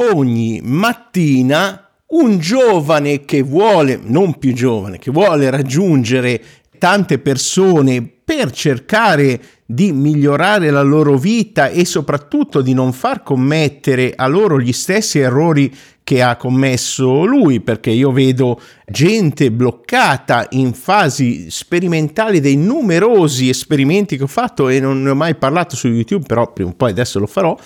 ogni 0.00 0.60
mattina 0.62 1.88
un 2.06 2.38
giovane 2.38 3.24
che 3.24 3.42
vuole, 3.42 3.98
non 4.02 4.38
più 4.38 4.52
giovane, 4.52 4.98
che 4.98 5.10
vuole 5.10 5.48
raggiungere 5.50 6.42
tante 6.78 7.18
persone 7.18 8.10
per 8.24 8.50
cercare 8.50 9.40
di 9.66 9.92
migliorare 9.92 10.70
la 10.70 10.82
loro 10.82 11.16
vita 11.16 11.68
e 11.68 11.84
soprattutto 11.84 12.62
di 12.62 12.72
non 12.72 12.92
far 12.92 13.22
commettere 13.22 14.12
a 14.16 14.26
loro 14.26 14.58
gli 14.58 14.72
stessi 14.72 15.18
errori 15.18 15.72
che 16.02 16.22
ha 16.22 16.36
commesso 16.36 17.24
lui, 17.24 17.60
perché 17.60 17.90
io 17.90 18.10
vedo 18.10 18.60
gente 18.86 19.52
bloccata 19.52 20.46
in 20.50 20.72
fasi 20.72 21.50
sperimentali 21.50 22.40
dei 22.40 22.56
numerosi 22.56 23.48
esperimenti 23.48 24.16
che 24.16 24.24
ho 24.24 24.28
fatto 24.28 24.68
e 24.68 24.80
non 24.80 25.02
ne 25.02 25.10
ho 25.10 25.14
mai 25.14 25.36
parlato 25.36 25.76
su 25.76 25.86
YouTube, 25.86 26.24
però 26.26 26.52
prima 26.52 26.70
o 26.70 26.74
poi 26.74 26.90
adesso 26.90 27.20
lo 27.20 27.26
farò 27.26 27.56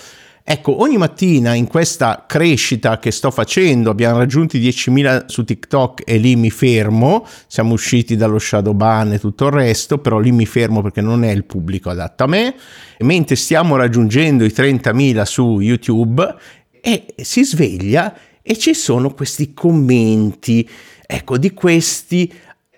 Ecco, 0.47 0.79
ogni 0.79 0.97
mattina 0.97 1.55
in 1.55 1.65
questa 1.65 2.25
crescita 2.27 2.99
che 2.99 3.09
sto 3.09 3.31
facendo, 3.31 3.89
abbiamo 3.89 4.19
raggiunto 4.19 4.57
i 4.57 4.59
10.000 4.59 5.25
su 5.25 5.43
TikTok 5.43 6.03
e 6.05 6.17
lì 6.17 6.35
mi 6.35 6.51
fermo, 6.51 7.25
siamo 7.47 7.73
usciti 7.73 8.15
dallo 8.15 8.37
shadow 8.37 8.73
ban 8.73 9.11
e 9.11 9.17
tutto 9.17 9.47
il 9.47 9.53
resto, 9.53 9.97
però 9.97 10.19
lì 10.19 10.31
mi 10.31 10.45
fermo 10.45 10.83
perché 10.83 11.01
non 11.01 11.23
è 11.23 11.31
il 11.31 11.45
pubblico 11.45 11.89
adatto 11.89 12.25
a 12.25 12.27
me, 12.27 12.53
mentre 12.99 13.35
stiamo 13.35 13.75
raggiungendo 13.75 14.43
i 14.43 14.53
30.000 14.55 15.23
su 15.23 15.59
YouTube 15.61 16.35
e 16.79 17.05
si 17.23 17.43
sveglia 17.43 18.15
e 18.43 18.55
ci 18.55 18.75
sono 18.75 19.15
questi 19.15 19.51
commenti, 19.51 20.69
ecco, 21.07 21.39
di 21.39 21.53
questi 21.53 22.31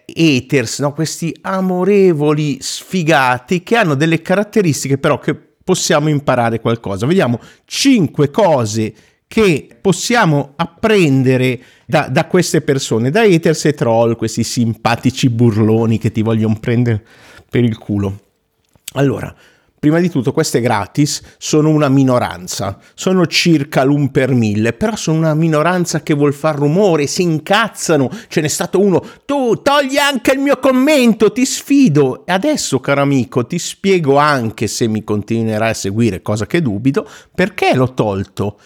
haters, 0.05 0.79
no? 0.79 0.93
questi 0.93 1.35
amorevoli 1.41 2.59
sfigati 2.61 3.61
che 3.61 3.75
hanno 3.75 3.95
delle 3.95 4.21
caratteristiche 4.21 4.97
però 4.97 5.19
che 5.19 5.46
possiamo 5.67 6.07
imparare 6.07 6.61
qualcosa. 6.61 7.05
Vediamo 7.05 7.41
5 7.65 8.31
cose 8.31 8.93
che 9.27 9.67
possiamo 9.81 10.53
apprendere 10.55 11.59
da, 11.85 12.07
da, 12.07 12.25
queste 12.27 12.61
persone, 12.61 13.11
da 13.11 13.23
haters 13.23 13.65
e 13.65 13.73
troll, 13.73 14.15
questi 14.15 14.45
simpatici 14.45 15.29
burloni 15.29 15.97
che 15.97 16.13
ti 16.13 16.21
vogliono 16.21 16.57
prendere 16.57 17.03
per 17.49 17.65
il 17.65 17.77
culo. 17.77 18.17
Allora, 18.93 19.35
Prima 19.79 19.99
di 19.99 20.09
tutto 20.09 20.31
queste 20.31 20.59
gratis 20.59 21.21
sono 21.37 21.69
una 21.69 21.87
minoranza, 21.87 22.79
sono 22.95 23.27
circa 23.27 23.83
l'un 23.83 24.09
per 24.09 24.33
mille, 24.33 24.73
però 24.73 24.95
sono 24.95 25.19
una 25.19 25.35
minoranza 25.35 26.01
che 26.01 26.15
vuol 26.15 26.33
far 26.33 26.55
rumore, 26.55 27.05
si 27.05 27.21
incazzano, 27.21 28.09
ce 28.27 28.41
n'è 28.41 28.47
stato 28.47 28.79
uno, 28.79 29.05
tu 29.25 29.61
togli 29.61 29.97
anche 29.97 30.31
il 30.31 30.39
mio 30.39 30.57
commento, 30.57 31.31
ti 31.31 31.45
sfido. 31.45 32.25
E 32.25 32.31
adesso 32.31 32.79
caro 32.79 33.01
amico 33.01 33.45
ti 33.45 33.59
spiego 33.59 34.17
anche 34.17 34.65
se 34.65 34.87
mi 34.87 35.03
continuerai 35.03 35.69
a 35.69 35.75
seguire, 35.75 36.23
cosa 36.23 36.47
che 36.47 36.59
dubito, 36.59 37.07
perché 37.35 37.75
l'ho 37.75 37.93
tolto. 37.93 38.59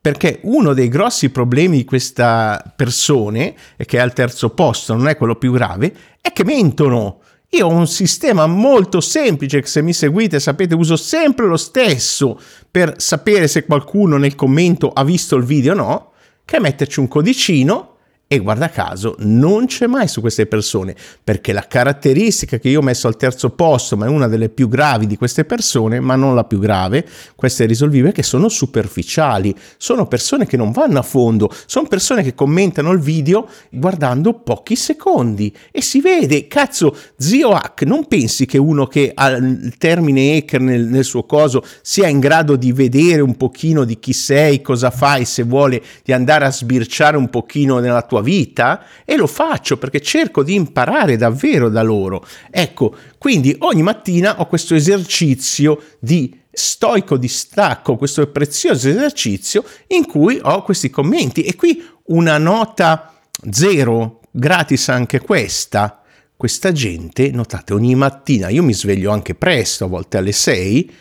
Perché 0.00 0.40
uno 0.42 0.74
dei 0.74 0.88
grossi 0.88 1.30
problemi 1.30 1.78
di 1.78 1.84
questa 1.84 2.62
persone, 2.76 3.54
che 3.78 3.96
è 3.96 4.00
al 4.00 4.12
terzo 4.12 4.50
posto, 4.50 4.94
non 4.94 5.08
è 5.08 5.16
quello 5.16 5.36
più 5.36 5.50
grave, 5.50 5.94
è 6.20 6.30
che 6.30 6.44
mentono 6.44 7.20
io 7.50 7.66
ho 7.66 7.70
un 7.70 7.86
sistema 7.86 8.46
molto 8.46 9.00
semplice 9.00 9.62
che 9.62 9.66
se 9.66 9.80
mi 9.80 9.94
seguite 9.94 10.38
sapete 10.38 10.74
uso 10.74 10.96
sempre 10.96 11.46
lo 11.46 11.56
stesso 11.56 12.38
per 12.70 12.94
sapere 12.98 13.48
se 13.48 13.64
qualcuno 13.64 14.18
nel 14.18 14.34
commento 14.34 14.90
ha 14.90 15.02
visto 15.02 15.34
il 15.36 15.44
video 15.44 15.72
o 15.72 15.76
no, 15.76 16.12
che 16.44 16.58
è 16.58 16.60
metterci 16.60 17.00
un 17.00 17.08
codicino 17.08 17.97
e 18.30 18.40
guarda 18.40 18.68
caso, 18.68 19.14
non 19.20 19.64
c'è 19.64 19.86
mai 19.86 20.06
su 20.06 20.20
queste 20.20 20.44
persone, 20.44 20.94
perché 21.24 21.54
la 21.54 21.66
caratteristica 21.66 22.58
che 22.58 22.68
io 22.68 22.80
ho 22.80 22.82
messo 22.82 23.08
al 23.08 23.16
terzo 23.16 23.48
posto, 23.48 23.96
ma 23.96 24.04
è 24.04 24.10
una 24.10 24.28
delle 24.28 24.50
più 24.50 24.68
gravi 24.68 25.06
di 25.06 25.16
queste 25.16 25.46
persone, 25.46 25.98
ma 25.98 26.14
non 26.14 26.34
la 26.34 26.44
più 26.44 26.58
grave, 26.58 27.08
queste 27.34 27.64
risolvive, 27.64 28.12
che 28.12 28.22
sono 28.22 28.50
superficiali, 28.50 29.56
sono 29.78 30.06
persone 30.06 30.44
che 30.44 30.58
non 30.58 30.72
vanno 30.72 30.98
a 30.98 31.02
fondo, 31.02 31.50
sono 31.64 31.88
persone 31.88 32.22
che 32.22 32.34
commentano 32.34 32.92
il 32.92 32.98
video 32.98 33.48
guardando 33.70 34.34
pochi 34.34 34.76
secondi. 34.76 35.50
E 35.70 35.80
si 35.80 36.02
vede, 36.02 36.48
cazzo, 36.48 36.94
zio 37.16 37.52
hack, 37.52 37.84
non 37.84 38.06
pensi 38.08 38.44
che 38.44 38.58
uno 38.58 38.86
che 38.86 39.10
ha 39.14 39.28
il 39.30 39.74
termine 39.78 40.36
hacker 40.36 40.60
nel, 40.60 40.84
nel 40.84 41.04
suo 41.04 41.24
coso 41.24 41.64
sia 41.80 42.08
in 42.08 42.20
grado 42.20 42.56
di 42.56 42.72
vedere 42.72 43.22
un 43.22 43.38
pochino 43.38 43.84
di 43.84 43.98
chi 43.98 44.12
sei, 44.12 44.60
cosa 44.60 44.90
fai, 44.90 45.24
se 45.24 45.44
vuole 45.44 45.82
di 46.04 46.12
andare 46.12 46.44
a 46.44 46.52
sbirciare 46.52 47.16
un 47.16 47.30
pochino 47.30 47.78
nella 47.78 48.02
tua 48.02 48.16
tua 48.18 48.22
vita 48.22 48.84
e 49.04 49.16
lo 49.16 49.26
faccio 49.26 49.76
perché 49.78 50.00
cerco 50.00 50.42
di 50.42 50.54
imparare 50.54 51.16
davvero 51.16 51.68
da 51.68 51.82
loro. 51.82 52.24
Ecco, 52.50 52.94
quindi 53.18 53.54
ogni 53.60 53.82
mattina 53.82 54.40
ho 54.40 54.46
questo 54.46 54.74
esercizio 54.74 55.80
di 55.98 56.36
stoico 56.50 57.16
distacco, 57.16 57.96
questo 57.96 58.26
prezioso 58.28 58.88
esercizio 58.88 59.64
in 59.88 60.06
cui 60.06 60.38
ho 60.42 60.62
questi 60.62 60.90
commenti 60.90 61.42
e 61.42 61.54
qui 61.54 61.84
una 62.06 62.38
nota 62.38 63.14
zero, 63.50 64.20
gratis 64.30 64.88
anche 64.88 65.20
questa. 65.20 66.02
Questa 66.36 66.70
gente, 66.70 67.32
notate, 67.32 67.74
ogni 67.74 67.96
mattina 67.96 68.48
io 68.48 68.62
mi 68.62 68.72
sveglio 68.72 69.10
anche 69.10 69.34
presto, 69.34 69.84
a 69.84 69.88
volte 69.88 70.18
alle 70.18 70.30
6, 70.30 70.92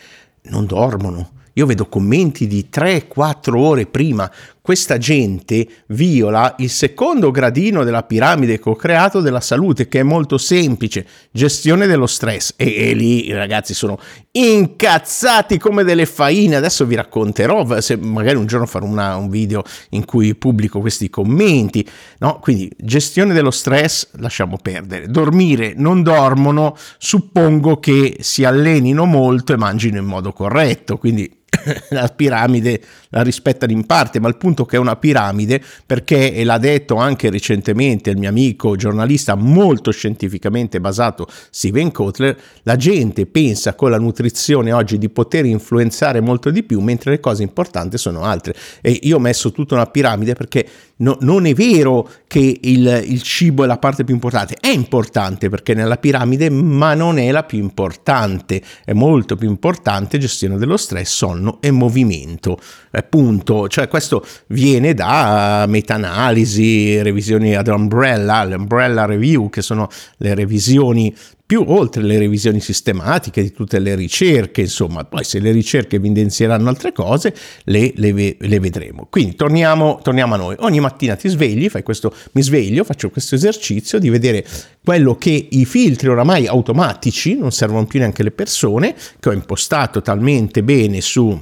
non 0.46 0.66
dormono. 0.66 1.34
Io 1.54 1.66
vedo 1.68 1.88
commenti 1.88 2.48
di 2.48 2.70
3-4 2.72 3.56
ore 3.56 3.86
prima 3.86 4.32
questa 4.68 4.98
gente 4.98 5.66
viola 5.88 6.54
il 6.58 6.70
secondo 6.70 7.32
gradino 7.32 7.86
della 7.86 8.04
piramide 8.04 8.60
che 8.60 8.68
ho 8.68 8.76
creato 8.76 9.22
della 9.22 9.40
salute, 9.40 9.88
che 9.88 10.02
è 10.02 10.04
molto 10.04 10.38
semplice, 10.38 11.08
gestione 11.32 11.88
dello 11.88 12.06
stress. 12.06 12.54
E, 12.58 12.76
e 12.76 12.94
lì 12.94 13.28
i 13.28 13.32
ragazzi 13.32 13.74
sono 13.74 13.98
incazzati 14.30 15.58
come 15.58 15.86
delle 15.86 16.06
faine. 16.06 16.58
Adesso 16.58 16.86
vi 16.86 16.96
racconterò, 16.96 17.80
se 17.80 17.96
magari 17.96 18.36
un 18.36 18.46
giorno 18.46 18.66
farò 18.66 18.86
una, 18.86 19.16
un 19.16 19.30
video 19.30 19.64
in 19.92 20.04
cui 20.04 20.36
pubblico 20.36 20.82
questi 20.82 21.10
commenti. 21.10 21.88
No? 22.18 22.40
Quindi 22.42 22.70
gestione 22.78 23.34
dello 23.34 23.52
stress, 23.52 24.10
lasciamo 24.18 24.58
perdere. 24.62 25.08
Dormire, 25.08 25.76
non 25.78 26.04
dormono, 26.04 26.76
suppongo 26.98 27.80
che 27.80 28.18
si 28.20 28.44
allenino 28.44 29.06
molto 29.06 29.54
e 29.54 29.58
mangino 29.58 29.98
in 29.98 30.06
modo 30.06 30.34
corretto. 30.34 30.98
Quindi 30.98 31.38
la 31.90 32.08
piramide 32.08 32.82
la 33.10 33.22
rispettano 33.22 33.72
in 33.72 33.86
parte, 33.86 34.20
ma 34.20 34.28
il 34.28 34.38
punto 34.38 34.66
che 34.66 34.76
è 34.76 34.80
una 34.80 34.96
piramide, 34.96 35.62
perché, 35.86 36.34
e 36.34 36.44
l'ha 36.44 36.58
detto 36.58 36.96
anche 36.96 37.30
recentemente 37.30 38.10
il 38.10 38.18
mio 38.18 38.30
amico 38.30 38.76
giornalista 38.76 39.36
molto 39.36 39.92
scientificamente 39.92 40.80
basato 40.80 41.28
Steven 41.50 41.92
Kotler, 41.92 42.38
la 42.64 42.76
gente 42.76 43.26
pensa 43.26 43.76
con 43.76 43.90
la 43.90 44.00
nutrizione 44.00 44.72
oggi 44.72 44.98
di 44.98 45.10
poter 45.10 45.46
influenzare 45.46 46.20
molto 46.20 46.50
di 46.50 46.64
più, 46.64 46.80
mentre 46.82 47.12
le 47.12 47.20
cose 47.20 47.44
importanti 47.44 47.98
sono 47.98 48.24
altre. 48.24 48.56
E 48.82 49.00
io 49.04 49.18
ho 49.18 49.20
messo 49.20 49.52
tutta 49.52 49.76
una 49.76 49.86
piramide 49.86 50.34
perché 50.34 50.68
no, 50.98 51.18
non 51.22 51.46
è 51.46 51.54
vero 51.54 52.10
che 52.28 52.60
il, 52.62 53.04
il 53.08 53.22
cibo 53.22 53.64
è 53.64 53.68
la 53.68 53.78
parte 53.78 54.04
più 54.04 54.14
importante, 54.14 54.58
è 54.60 54.70
importante 54.70 55.50
perché 55.50 55.74
nella 55.74 55.98
piramide, 55.98 56.50
ma 56.50 56.94
non 56.94 57.18
è 57.18 57.32
la 57.32 57.44
più 57.44 57.60
importante, 57.60 58.62
è 58.84 58.94
molto 58.94 59.36
più 59.36 59.48
importante 59.50 60.18
gestione 60.18 60.58
dello 60.58 60.78
stress, 60.78 61.14
sonno 61.14 61.58
e 61.62 61.72
movimento 61.72 62.60
punto. 63.04 63.68
Cioè 63.68 63.88
questo 63.88 64.26
viene 64.48 64.94
da 64.94 65.66
meta-analisi, 65.68 67.02
revisioni 67.02 67.56
ad 67.56 67.68
umbrella, 67.68 68.44
l'umbrella 68.44 69.06
review, 69.06 69.50
che 69.50 69.62
sono 69.62 69.90
le 70.18 70.34
revisioni 70.36 71.14
più 71.48 71.64
oltre 71.66 72.04
le 72.04 72.20
revisioni 72.20 72.60
sistematiche 72.60 73.42
di 73.42 73.54
tutte 73.54 73.80
le 73.80 73.96
ricerche, 73.96 74.60
insomma, 74.60 75.06
poi 75.06 75.24
se 75.24 75.40
le 75.40 75.52
ricerche 75.52 75.96
evidenzieranno 75.96 76.68
altre 76.68 76.92
cose, 76.92 77.34
le, 77.64 77.94
le, 77.96 78.36
le 78.38 78.60
vedremo. 78.60 79.08
Quindi 79.10 79.34
torniamo, 79.36 79.98
torniamo, 80.04 80.34
a 80.34 80.38
noi. 80.38 80.56
Ogni 80.60 80.82
mattina 80.82 81.16
ti 81.16 81.30
svegli, 81.30 81.70
fai 81.70 81.84
questo, 81.84 82.14
mi 82.34 82.42
sveglio, 82.42 82.84
faccio 82.84 83.10
questo 83.10 83.36
esercizio 83.36 83.98
di 83.98 84.10
vedere 84.10 84.46
quello 84.84 85.16
che 85.16 85.48
i 85.50 85.64
filtri 85.64 86.10
oramai 86.10 86.48
automatici, 86.48 87.38
non 87.38 87.52
servono 87.52 87.86
più 87.86 88.00
neanche 88.00 88.24
le 88.24 88.32
persone, 88.32 88.94
che 89.18 89.30
ho 89.30 89.32
impostato 89.32 90.02
talmente 90.02 90.64
bene 90.64 91.00
su 91.00 91.42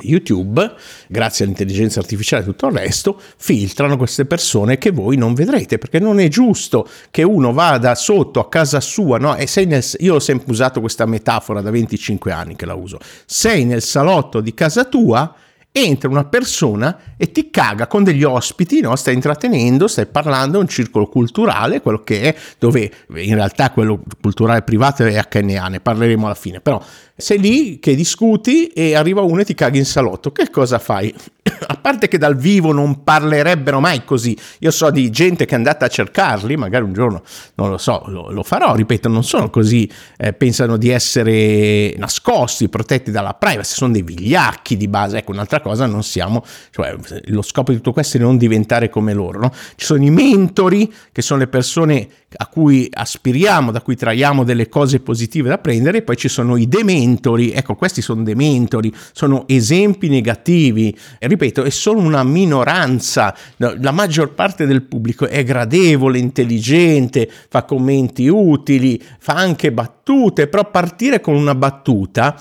YouTube, 0.00 0.74
grazie 1.08 1.44
all'intelligenza 1.44 2.00
artificiale 2.00 2.42
e 2.42 2.46
tutto 2.46 2.66
il 2.66 2.72
resto, 2.72 3.20
filtrano 3.36 3.96
queste 3.96 4.24
persone 4.24 4.78
che 4.78 4.90
voi 4.90 5.16
non 5.16 5.34
vedrete, 5.34 5.78
perché 5.78 5.98
non 5.98 6.18
è 6.18 6.28
giusto 6.28 6.88
che 7.10 7.22
uno 7.22 7.52
vada 7.52 7.94
sotto 7.94 8.40
a 8.40 8.48
casa 8.48 8.80
sua, 8.80 9.18
no? 9.18 9.36
E 9.36 9.46
sei 9.46 9.66
nel, 9.66 9.84
io 9.98 10.14
ho 10.14 10.20
sempre 10.20 10.50
usato 10.50 10.80
questa 10.80 11.04
metafora 11.04 11.60
da 11.60 11.70
25 11.70 12.32
anni 12.32 12.56
che 12.56 12.66
la 12.66 12.74
uso. 12.74 12.98
Sei 13.26 13.64
nel 13.64 13.82
salotto 13.82 14.40
di 14.40 14.54
casa 14.54 14.84
tua 14.84 15.34
entra 15.74 16.10
una 16.10 16.24
persona 16.24 16.98
e 17.16 17.32
ti 17.32 17.50
caga 17.50 17.86
con 17.86 18.04
degli 18.04 18.24
ospiti, 18.24 18.80
no? 18.80 18.94
stai 18.94 19.14
intrattenendo, 19.14 19.88
stai 19.88 20.06
parlando, 20.06 20.58
è 20.58 20.60
un 20.60 20.68
circolo 20.68 21.06
culturale, 21.06 21.80
quello 21.80 22.02
che 22.02 22.20
è, 22.20 22.36
dove 22.58 22.92
in 23.14 23.34
realtà 23.34 23.70
quello 23.70 24.02
culturale 24.20 24.62
privato 24.62 25.04
è 25.04 25.18
HNA, 25.30 25.68
ne 25.68 25.80
parleremo 25.80 26.26
alla 26.26 26.34
fine, 26.34 26.60
però 26.60 26.80
sei 27.16 27.38
lì 27.38 27.78
che 27.78 27.94
discuti 27.94 28.68
e 28.68 28.94
arriva 28.94 29.20
uno 29.20 29.40
e 29.40 29.44
ti 29.44 29.54
caga 29.54 29.78
in 29.78 29.84
salotto, 29.84 30.32
che 30.32 30.50
cosa 30.50 30.78
fai? 30.78 31.14
a 31.66 31.76
parte 31.76 32.08
che 32.08 32.18
dal 32.18 32.36
vivo 32.36 32.72
non 32.72 33.02
parlerebbero 33.02 33.80
mai 33.80 34.04
così, 34.04 34.36
io 34.60 34.70
so 34.70 34.90
di 34.90 35.10
gente 35.10 35.44
che 35.44 35.54
è 35.54 35.56
andata 35.56 35.86
a 35.86 35.88
cercarli, 35.88 36.56
magari 36.56 36.84
un 36.84 36.92
giorno, 36.92 37.22
non 37.56 37.70
lo 37.70 37.78
so, 37.78 38.02
lo, 38.06 38.30
lo 38.30 38.42
farò, 38.42 38.74
ripeto, 38.74 39.08
non 39.08 39.24
sono 39.24 39.50
così, 39.50 39.90
eh, 40.16 40.32
pensano 40.32 40.76
di 40.76 40.88
essere 40.88 41.94
nascosti, 41.96 42.68
protetti 42.68 43.10
dalla 43.10 43.34
privacy, 43.34 43.74
sono 43.74 43.92
dei 43.92 44.02
vigliacchi 44.02 44.76
di 44.76 44.88
base, 44.88 45.18
ecco 45.18 45.32
un'altra 45.32 45.60
cosa, 45.60 45.86
non 45.86 46.02
siamo, 46.02 46.44
cioè 46.70 46.94
lo 47.24 47.42
scopo 47.42 47.70
di 47.70 47.76
tutto 47.78 47.92
questo 47.92 48.16
è 48.16 48.20
non 48.20 48.36
diventare 48.36 48.88
come 48.88 49.12
loro, 49.12 49.40
no? 49.40 49.52
Ci 49.74 49.84
sono 49.84 50.02
i 50.04 50.10
mentori, 50.10 50.92
che 51.10 51.22
sono 51.22 51.40
le 51.40 51.48
persone 51.48 52.08
a 52.36 52.46
cui 52.46 52.88
aspiriamo, 52.90 53.70
da 53.70 53.80
cui 53.80 53.96
traiamo 53.96 54.44
delle 54.44 54.68
cose 54.68 55.00
positive 55.00 55.48
da 55.48 55.58
prendere, 55.58 56.02
poi 56.02 56.16
ci 56.16 56.28
sono 56.28 56.56
i 56.56 56.68
dementori, 56.68 57.52
ecco 57.52 57.74
questi 57.74 58.02
sono 58.02 58.22
dementori, 58.22 58.92
sono 59.12 59.44
esempi 59.46 60.08
negativi, 60.08 60.96
e 61.18 61.26
ripeto, 61.26 61.62
è 61.62 61.70
solo 61.70 62.00
una 62.00 62.24
minoranza, 62.24 63.34
la 63.56 63.90
maggior 63.92 64.34
parte 64.34 64.66
del 64.66 64.82
pubblico 64.82 65.26
è 65.26 65.44
gradevole, 65.44 66.18
intelligente, 66.18 67.30
fa 67.48 67.64
commenti 67.64 68.28
utili, 68.28 69.02
fa 69.18 69.34
anche 69.34 69.72
battute, 69.72 70.46
però 70.46 70.70
partire 70.70 71.20
con 71.20 71.34
una 71.34 71.54
battuta 71.54 72.36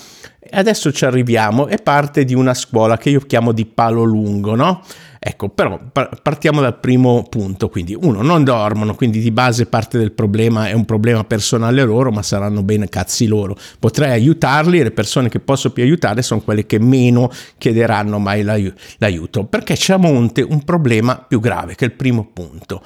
adesso 0.54 0.92
ci 0.92 1.06
arriviamo, 1.06 1.68
è 1.68 1.82
parte 1.82 2.26
di 2.26 2.34
una 2.34 2.54
scuola 2.54 2.98
che 2.98 3.10
io 3.10 3.22
chiamo 3.22 3.52
di 3.52 3.66
palo 3.66 4.04
lungo, 4.04 4.56
no? 4.56 4.84
Ecco, 5.24 5.50
però 5.50 5.80
partiamo 6.24 6.62
dal 6.62 6.80
primo 6.80 7.22
punto, 7.30 7.70
quindi 7.70 7.94
uno, 7.94 8.24
non 8.24 8.44
dormono, 8.44 8.96
quindi 8.96 9.20
di 9.20 9.30
base 9.30 9.68
parte 9.68 10.00
del 10.00 10.14
problema 10.14 10.68
è 10.68 10.72
un 10.72 10.84
problema 10.84 11.24
personale 11.24 11.84
loro, 11.84 12.12
ma 12.12 12.24
saranno 12.24 12.64
bene 12.64 12.90
cazzi 12.90 13.28
loro. 13.28 13.56
Potrei 13.78 14.10
aiutarli 14.14 14.80
e 14.80 14.84
le 14.86 14.92
persone 14.92 15.30
che 15.30 15.40
posso 15.40 15.72
più 15.72 15.84
aiutare 15.84 16.24
sono 16.24 16.42
quelle 16.42 16.66
che 16.66 16.80
meno 16.80 17.30
chiederanno 17.60 18.18
mai 18.18 18.42
l'aiuto, 18.42 19.44
perché 19.46 19.76
c'è 19.76 19.94
a 19.94 19.98
monte 19.98 20.42
un 20.42 20.64
problema 20.64 21.18
più 21.18 21.40
grave, 21.40 21.76
che 21.76 21.86
è 21.86 21.90
il 21.90 21.94
primo 21.94 22.28
punto 22.34 22.82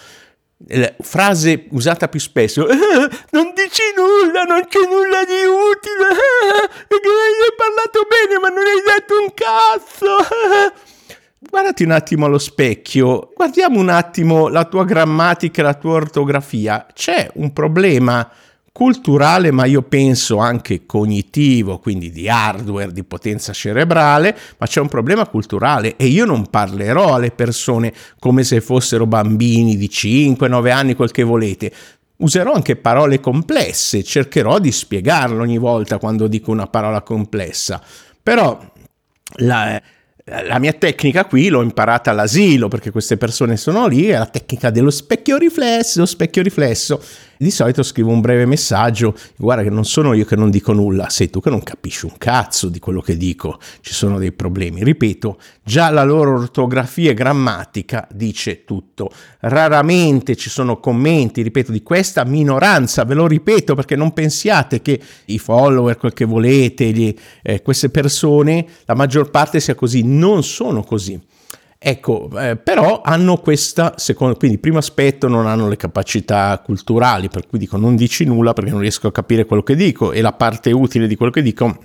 frase 1.02 1.68
usata 1.72 2.08
più 2.08 2.20
spesso, 2.20 2.68
eh, 2.68 2.76
non 3.32 3.54
dici 3.54 3.84
nulla, 3.96 4.44
non 4.44 4.66
c'è 4.68 4.80
nulla 4.80 5.24
di 5.24 5.44
utile, 5.46 6.10
eh, 6.88 6.96
hai 6.96 7.54
parlato 7.56 8.06
bene 8.10 8.40
ma 8.42 8.50
non 8.50 8.66
hai 8.66 8.82
detto 8.84 9.22
un 9.22 9.34
cazzo. 9.34 10.84
Guardati 11.56 11.84
un 11.84 11.92
attimo 11.92 12.25
allo 12.25 12.38
specchio, 12.38 13.31
guardiamo 13.34 13.80
un 13.80 13.88
attimo 13.88 14.50
la 14.50 14.66
tua 14.66 14.84
grammatica 14.84 15.63
la 15.63 15.75
tua 15.75 15.94
ortografia, 15.94 16.86
c'è 16.94 17.31
un 17.36 17.54
problema 17.54 18.30
culturale, 18.74 19.52
ma 19.52 19.63
io 19.63 19.81
penso 19.81 20.36
anche 20.40 20.86
cognitivo, 20.86 21.80
quindi 21.80 22.12
di 22.12 22.28
hardware, 22.28 22.92
di 22.92 23.06
potenza 23.06 23.54
cerebrale, 23.54 24.38
ma 24.57 24.66
c'è 24.66 24.81
un 24.81 24.90
problema 24.90 25.25
culturale 25.28 25.96
e 25.96 26.07
io 26.07 26.25
non 26.25 26.50
parlerò 26.50 27.13
alle 27.13 27.31
persone 27.31 27.94
come 28.19 28.44
se 28.44 28.60
fossero 28.60 29.08
bambini 29.08 29.78
di 29.78 29.88
5-9 29.90 30.72
anni, 30.72 30.94
quel 30.94 31.12
che 31.12 31.24
volete. 31.24 31.72
Userò 32.18 32.51
anche 32.51 32.75
parole 32.75 33.22
complesse, 33.22 34.04
cercherò 34.04 34.60
di 34.60 34.74
spiegarlo 34.74 35.42
ogni 35.42 35.58
volta 35.58 36.00
quando 36.00 36.28
dico 36.28 36.51
una 36.51 36.68
parola 36.68 37.01
complessa, 37.01 37.81
però 38.22 38.60
la, 39.38 39.81
la 40.27 40.57
mia 40.57 40.74
tecnica 40.74 41.25
qui 41.25 41.50
l'ho 41.50 41.62
imparata 41.62 42.10
all'asilo 42.10 42.68
perché 42.68 42.89
queste 42.89 43.16
persone 43.16 43.57
sono 43.57 43.86
lì, 43.86 44.07
è 44.07 44.18
la 44.18 44.25
tecnica 44.25 44.72
dello 44.72 44.89
specchio 44.89 45.38
riflesso, 45.38 46.04
specchio 46.07 46.42
riflesso 46.42 47.00
di 47.38 47.52
solito 47.52 47.84
scrivo 47.84 48.12
un 48.12 48.22
breve 48.22 48.46
messaggio, 48.46 49.16
guarda 49.38 49.64
che 49.64 49.70
non 49.70 49.86
sono 49.86 50.14
io 50.14 50.26
che 50.26 50.36
non 50.36 50.50
dico 50.50 50.74
nulla, 50.74 51.10
sei 51.10 51.30
tu 51.30 51.40
che 51.40 51.50
non 51.50 51.64
capisci 51.64 52.06
un 52.06 52.18
cazzo 52.18 52.70
di 52.70 52.80
quello 52.80 53.02
che 53.02 53.18
dico, 53.18 53.60
ci 53.82 53.94
sono 53.94 54.18
dei 54.18 54.32
problemi. 54.32 54.84
Ripeto, 54.84 55.40
già 55.64 55.90
la 55.90 56.04
loro 56.04 56.40
ortografia 56.40 57.12
e 57.12 57.14
grammatica 57.14 58.08
dice 58.12 58.64
tutto. 58.64 59.12
Raramente 59.40 60.36
ci 60.36 60.50
sono 60.50 60.80
commenti, 60.80 61.42
ripeto, 61.42 61.72
di 61.72 61.84
questa 61.84 62.24
minoranza, 62.24 63.04
ve 63.04 63.14
lo 63.14 63.28
ripeto 63.28 63.76
perché 63.76 63.96
non 63.96 64.14
pensiate 64.14 64.82
che 64.82 65.00
i 65.26 65.40
follower, 65.40 65.98
quel 65.98 66.14
che 66.14 66.26
volete, 66.26 66.92
gli, 66.92 67.14
eh, 67.42 67.62
queste 67.62 67.90
persone, 67.90 68.66
la 68.86 68.96
maggior 68.96 69.30
parte 69.30 69.60
sia 69.60 69.76
così, 69.76 70.04
non 70.04 70.44
sono 70.44 70.84
così. 70.84 71.20
Ecco, 71.77 72.30
eh, 72.39 72.56
però 72.56 73.01
hanno 73.04 73.38
questa, 73.38 73.94
secondo, 73.98 74.36
quindi 74.38 74.57
primo 74.57 74.77
aspetto 74.80 75.27
non 75.27 75.45
hanno 75.45 75.68
le 75.68 75.75
capacità 75.75 76.60
culturali, 76.63 77.27
per 77.27 77.48
cui 77.48 77.60
dico 77.60 77.77
non 77.77 77.95
dici 77.95 78.24
nulla 78.25 78.54
perché 78.54 78.72
non 78.72 78.80
riesco 78.80 79.07
a 79.07 79.12
capire 79.12 79.45
quello 79.45 79.62
che 79.62 79.75
dico 79.75 80.12
e 80.12 80.22
la 80.22 80.33
parte 80.33 80.72
utile 80.72 81.07
di 81.07 81.16
quello 81.16 81.31
che 81.31 81.42
dico 81.42 81.77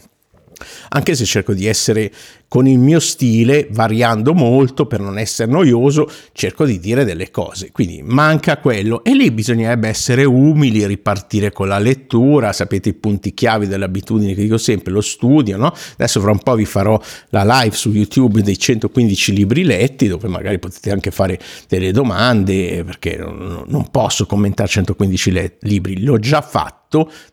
anche 0.91 1.15
se 1.15 1.25
cerco 1.25 1.55
di 1.55 1.67
essere 1.67 2.11
con 2.51 2.67
il 2.67 2.81
mio 2.81 2.99
stile, 2.99 3.69
variando 3.71 4.35
molto 4.35 4.87
per 4.87 4.99
non 4.99 5.19
essere 5.19 5.49
noioso, 5.49 6.11
cerco 6.33 6.65
di 6.65 6.81
dire 6.81 7.05
delle 7.05 7.31
cose. 7.31 7.71
Quindi 7.71 8.03
manca 8.03 8.59
quello 8.59 9.05
e 9.05 9.15
lì 9.15 9.31
bisognerebbe 9.31 9.87
essere 9.87 10.25
umili, 10.25 10.85
ripartire 10.85 11.53
con 11.53 11.69
la 11.69 11.79
lettura, 11.79 12.53
sapete 12.53 12.89
i 12.89 12.95
punti 12.95 13.35
chiavi 13.35 13.69
delle 13.69 13.85
abitudini 13.85 14.35
che 14.35 14.43
dico 14.43 14.59
sempre, 14.59 14.93
lo 14.93 15.01
studio, 15.01 15.57
no? 15.57 15.73
Adesso 15.93 16.21
fra 16.21 16.33
un 16.33 16.41
po' 16.41 16.57
vi 16.57 16.65
farò 16.65 17.01
la 17.29 17.45
live 17.45 17.77
su 17.77 17.91
YouTube 17.91 18.43
dei 18.43 18.59
115 18.59 19.33
libri 19.33 19.62
letti, 19.62 20.09
dove 20.09 20.27
magari 20.27 20.59
potete 20.59 20.91
anche 20.91 21.12
fare 21.12 21.39
delle 21.69 21.93
domande, 21.93 22.83
perché 22.83 23.17
non 23.17 23.87
posso 23.93 24.27
commentare 24.27 24.69
115 24.69 25.31
le- 25.31 25.57
libri, 25.61 26.03
l'ho 26.03 26.19
già 26.19 26.41
fatto 26.41 26.80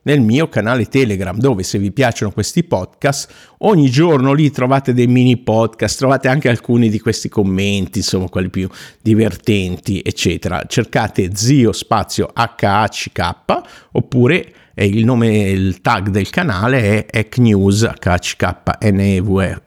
nel 0.03 0.21
mio 0.21 0.49
canale 0.49 0.85
Telegram, 0.85 1.37
dove 1.37 1.63
se 1.63 1.79
vi 1.79 1.91
piacciono 1.91 2.31
questi 2.31 2.63
podcast, 2.63 3.55
ogni 3.59 3.89
giorno 3.89 4.33
lì 4.33 4.51
trovate 4.51 4.93
dei 4.93 5.07
mini 5.07 5.37
podcast, 5.37 5.97
trovate 5.97 6.27
anche 6.27 6.49
alcuni 6.49 6.89
di 6.89 6.99
questi 6.99 7.29
commenti, 7.29 7.99
insomma, 7.99 8.29
quelli 8.29 8.49
più 8.49 8.69
divertenti, 9.01 10.01
eccetera. 10.03 10.63
Cercate 10.67 11.35
zio 11.35 11.71
spazio 11.71 12.31
HHK 12.33 13.61
oppure 13.91 14.53
e 14.79 14.85
il 14.85 15.05
nome, 15.05 15.49
il 15.49 15.81
tag 15.81 16.09
del 16.09 16.29
canale 16.29 17.07
è 17.07 17.19
ECNews, 17.19 17.93
HCKNEWS, 17.99 19.63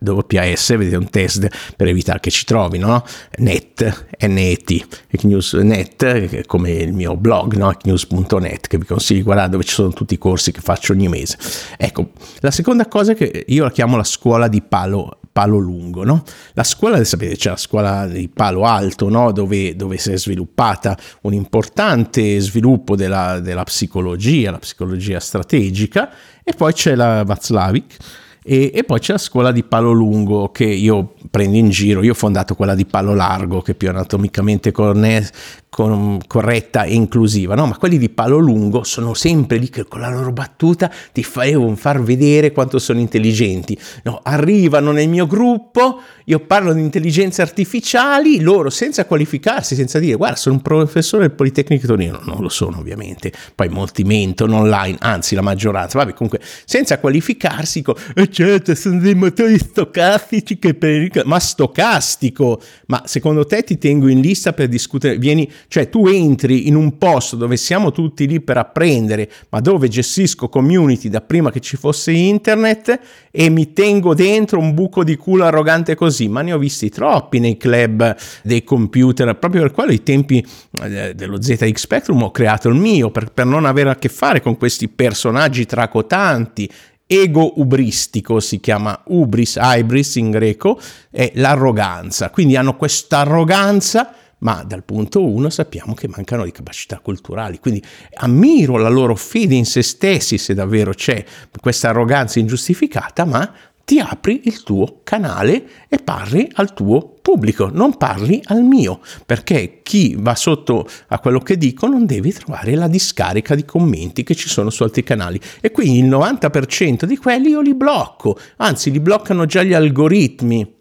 vedete 0.76 0.96
un 0.96 1.10
test 1.10 1.48
per 1.74 1.88
evitare 1.88 2.20
che 2.20 2.30
ci 2.30 2.44
trovino, 2.44 2.86
no? 2.86 3.04
net, 3.38 4.06
net, 4.20 5.04
ECNews 5.08 5.54
net, 5.54 6.46
come 6.46 6.70
il 6.70 6.92
mio 6.92 7.16
blog, 7.16 7.56
no? 7.56 7.72
ecnews.net, 7.72 8.68
che 8.68 8.78
vi 8.78 8.84
consiglio 8.86 9.18
di 9.18 9.24
guardare 9.24 9.48
dove 9.48 9.64
ci 9.64 9.74
sono 9.74 9.90
tutti 9.90 10.14
i 10.14 10.18
corsi 10.18 10.52
che 10.52 10.60
faccio 10.60 10.92
ogni 10.92 11.08
mese. 11.08 11.38
Ecco, 11.76 12.12
la 12.38 12.52
seconda 12.52 12.86
cosa 12.86 13.12
che 13.14 13.46
io 13.48 13.64
la 13.64 13.72
chiamo 13.72 13.96
la 13.96 14.04
scuola 14.04 14.46
di 14.46 14.62
palo 14.62 15.19
Palo 15.32 15.58
Lungo. 15.58 16.04
No? 16.04 16.22
La 16.54 16.64
scuola, 16.64 17.02
sapete, 17.04 17.36
c'è 17.36 17.50
la 17.50 17.56
scuola 17.56 18.06
di 18.06 18.28
Palo 18.28 18.64
Alto, 18.64 19.08
no? 19.08 19.32
dove, 19.32 19.76
dove, 19.76 19.96
si 19.96 20.12
è 20.12 20.16
sviluppata 20.16 20.96
un 21.22 21.34
importante 21.34 22.38
sviluppo 22.40 22.96
della, 22.96 23.40
della 23.40 23.64
psicologia, 23.64 24.50
la 24.50 24.58
psicologia 24.58 25.20
strategica, 25.20 26.10
e 26.42 26.52
poi 26.52 26.72
c'è 26.72 26.94
la 26.94 27.22
Václavic 27.24 27.96
e, 28.42 28.70
e, 28.74 28.84
poi 28.84 28.98
c'è 29.00 29.12
la 29.12 29.18
scuola 29.18 29.52
di 29.52 29.62
palo 29.62 29.92
lungo 29.92 30.50
che 30.50 30.64
io 30.64 31.14
prendo 31.30 31.56
in 31.56 31.68
giro. 31.68 32.02
Io 32.02 32.12
ho 32.12 32.14
fondato 32.14 32.54
quella 32.54 32.74
di 32.74 32.86
palo 32.86 33.14
largo, 33.14 33.60
che 33.60 33.74
più 33.74 33.90
anatomicamente 33.90 34.72
corne- 34.72 35.28
con, 35.70 36.18
corretta 36.26 36.82
e 36.82 36.94
inclusiva, 36.94 37.54
no? 37.54 37.66
Ma 37.66 37.76
quelli 37.78 37.96
di 37.96 38.10
palo 38.10 38.38
lungo 38.38 38.82
sono 38.82 39.14
sempre 39.14 39.56
lì 39.56 39.70
che 39.70 39.86
con 39.86 40.00
la 40.00 40.10
loro 40.10 40.32
battuta 40.32 40.90
ti 41.12 41.24
devono 41.32 41.76
far 41.76 42.02
vedere 42.02 42.52
quanto 42.52 42.78
sono 42.78 42.98
intelligenti. 42.98 43.78
No, 44.02 44.20
arrivano 44.22 44.90
nel 44.90 45.08
mio 45.08 45.26
gruppo, 45.26 46.00
io 46.24 46.40
parlo 46.40 46.72
di 46.72 46.80
intelligenze 46.80 47.40
artificiali, 47.40 48.40
loro 48.40 48.68
senza 48.68 49.06
qualificarsi, 49.06 49.74
senza 49.74 49.98
dire 49.98 50.16
guarda 50.16 50.36
sono 50.36 50.56
un 50.56 50.62
professore 50.62 51.28
del 51.28 51.36
Politecnico 51.36 51.86
Torino, 51.86 52.20
non 52.24 52.40
lo 52.40 52.48
sono 52.48 52.78
ovviamente, 52.78 53.32
poi 53.54 53.68
molti 53.68 54.02
mentono 54.02 54.58
online, 54.58 54.96
anzi 55.00 55.34
la 55.34 55.42
maggioranza, 55.42 55.98
vabbè 55.98 56.12
comunque 56.12 56.40
senza 56.64 56.98
qualificarsi, 56.98 57.78
dico, 57.78 57.96
eh, 58.14 58.28
certo 58.30 58.74
sono 58.74 58.98
dei 58.98 59.14
motori 59.14 59.56
stocastici 59.58 60.58
che 60.58 60.74
per... 60.74 61.24
ma 61.24 61.38
stocastico, 61.38 62.60
ma 62.86 63.02
secondo 63.06 63.46
te 63.46 63.62
ti 63.62 63.78
tengo 63.78 64.08
in 64.08 64.20
lista 64.20 64.52
per 64.52 64.68
discutere, 64.68 65.16
vieni, 65.16 65.50
cioè 65.68 65.88
tu 65.88 66.06
entri 66.06 66.68
in 66.68 66.74
un 66.74 66.98
posto 66.98 67.36
dove 67.36 67.56
siamo 67.56 67.92
tutti 67.92 68.26
lì 68.26 68.40
per 68.40 68.56
apprendere, 68.56 69.30
ma 69.50 69.60
dove 69.60 69.88
gestisco 69.88 70.48
community 70.48 71.08
da 71.08 71.20
prima 71.20 71.50
che 71.50 71.60
ci 71.60 71.76
fosse 71.76 72.12
internet 72.12 73.00
e 73.30 73.48
mi 73.48 73.72
tengo 73.72 74.14
dentro 74.14 74.58
un 74.58 74.74
buco 74.74 75.04
di 75.04 75.16
culo 75.16 75.44
arrogante 75.44 75.94
così, 75.94 76.28
ma 76.28 76.42
ne 76.42 76.52
ho 76.52 76.58
visti 76.58 76.88
troppi 76.88 77.38
nei 77.38 77.56
club 77.56 78.16
dei 78.42 78.64
computer, 78.64 79.36
proprio 79.36 79.62
per 79.62 79.72
quello 79.72 79.92
i 79.92 80.02
tempi 80.02 80.44
eh, 80.82 81.14
dello 81.14 81.40
ZX 81.40 81.74
Spectrum 81.74 82.22
ho 82.22 82.30
creato 82.30 82.68
il 82.68 82.74
mio, 82.76 83.10
per, 83.10 83.32
per 83.32 83.46
non 83.46 83.64
avere 83.64 83.90
a 83.90 83.96
che 83.96 84.08
fare 84.08 84.40
con 84.40 84.56
questi 84.56 84.88
personaggi 84.88 85.66
tracotanti. 85.66 86.70
Ego 87.06 87.54
ubristico, 87.56 88.38
si 88.38 88.60
chiama 88.60 89.02
ubris, 89.06 89.58
ibris 89.60 90.14
in 90.14 90.30
greco, 90.30 90.80
è 91.10 91.32
l'arroganza. 91.34 92.30
Quindi 92.30 92.54
hanno 92.54 92.76
questa 92.76 93.18
arroganza 93.18 94.14
ma 94.40 94.62
dal 94.66 94.84
punto 94.84 95.24
1 95.24 95.50
sappiamo 95.50 95.94
che 95.94 96.08
mancano 96.08 96.44
di 96.44 96.52
capacità 96.52 96.98
culturali. 96.98 97.58
Quindi 97.58 97.82
ammiro 98.14 98.76
la 98.76 98.88
loro 98.88 99.14
fede 99.16 99.54
in 99.54 99.64
se 99.64 99.82
stessi, 99.82 100.38
se 100.38 100.54
davvero 100.54 100.92
c'è 100.92 101.24
questa 101.60 101.88
arroganza 101.88 102.38
ingiustificata, 102.38 103.24
ma 103.24 103.52
ti 103.90 103.98
apri 103.98 104.42
il 104.44 104.62
tuo 104.62 105.00
canale 105.02 105.66
e 105.88 105.98
parli 105.98 106.48
al 106.54 106.74
tuo 106.74 107.16
pubblico, 107.20 107.70
non 107.72 107.96
parli 107.96 108.40
al 108.44 108.62
mio, 108.62 109.00
perché 109.26 109.80
chi 109.82 110.14
va 110.16 110.36
sotto 110.36 110.88
a 111.08 111.18
quello 111.18 111.40
che 111.40 111.56
dico 111.56 111.88
non 111.88 112.06
deve 112.06 112.32
trovare 112.32 112.76
la 112.76 112.86
discarica 112.86 113.56
di 113.56 113.64
commenti 113.64 114.22
che 114.22 114.36
ci 114.36 114.48
sono 114.48 114.70
su 114.70 114.84
altri 114.84 115.02
canali 115.02 115.40
e 115.60 115.72
quindi 115.72 115.98
il 115.98 116.08
90% 116.08 117.04
di 117.04 117.16
quelli 117.16 117.48
io 117.48 117.60
li 117.60 117.74
blocco, 117.74 118.38
anzi 118.58 118.92
li 118.92 119.00
bloccano 119.00 119.44
già 119.44 119.64
gli 119.64 119.74
algoritmi. 119.74 120.78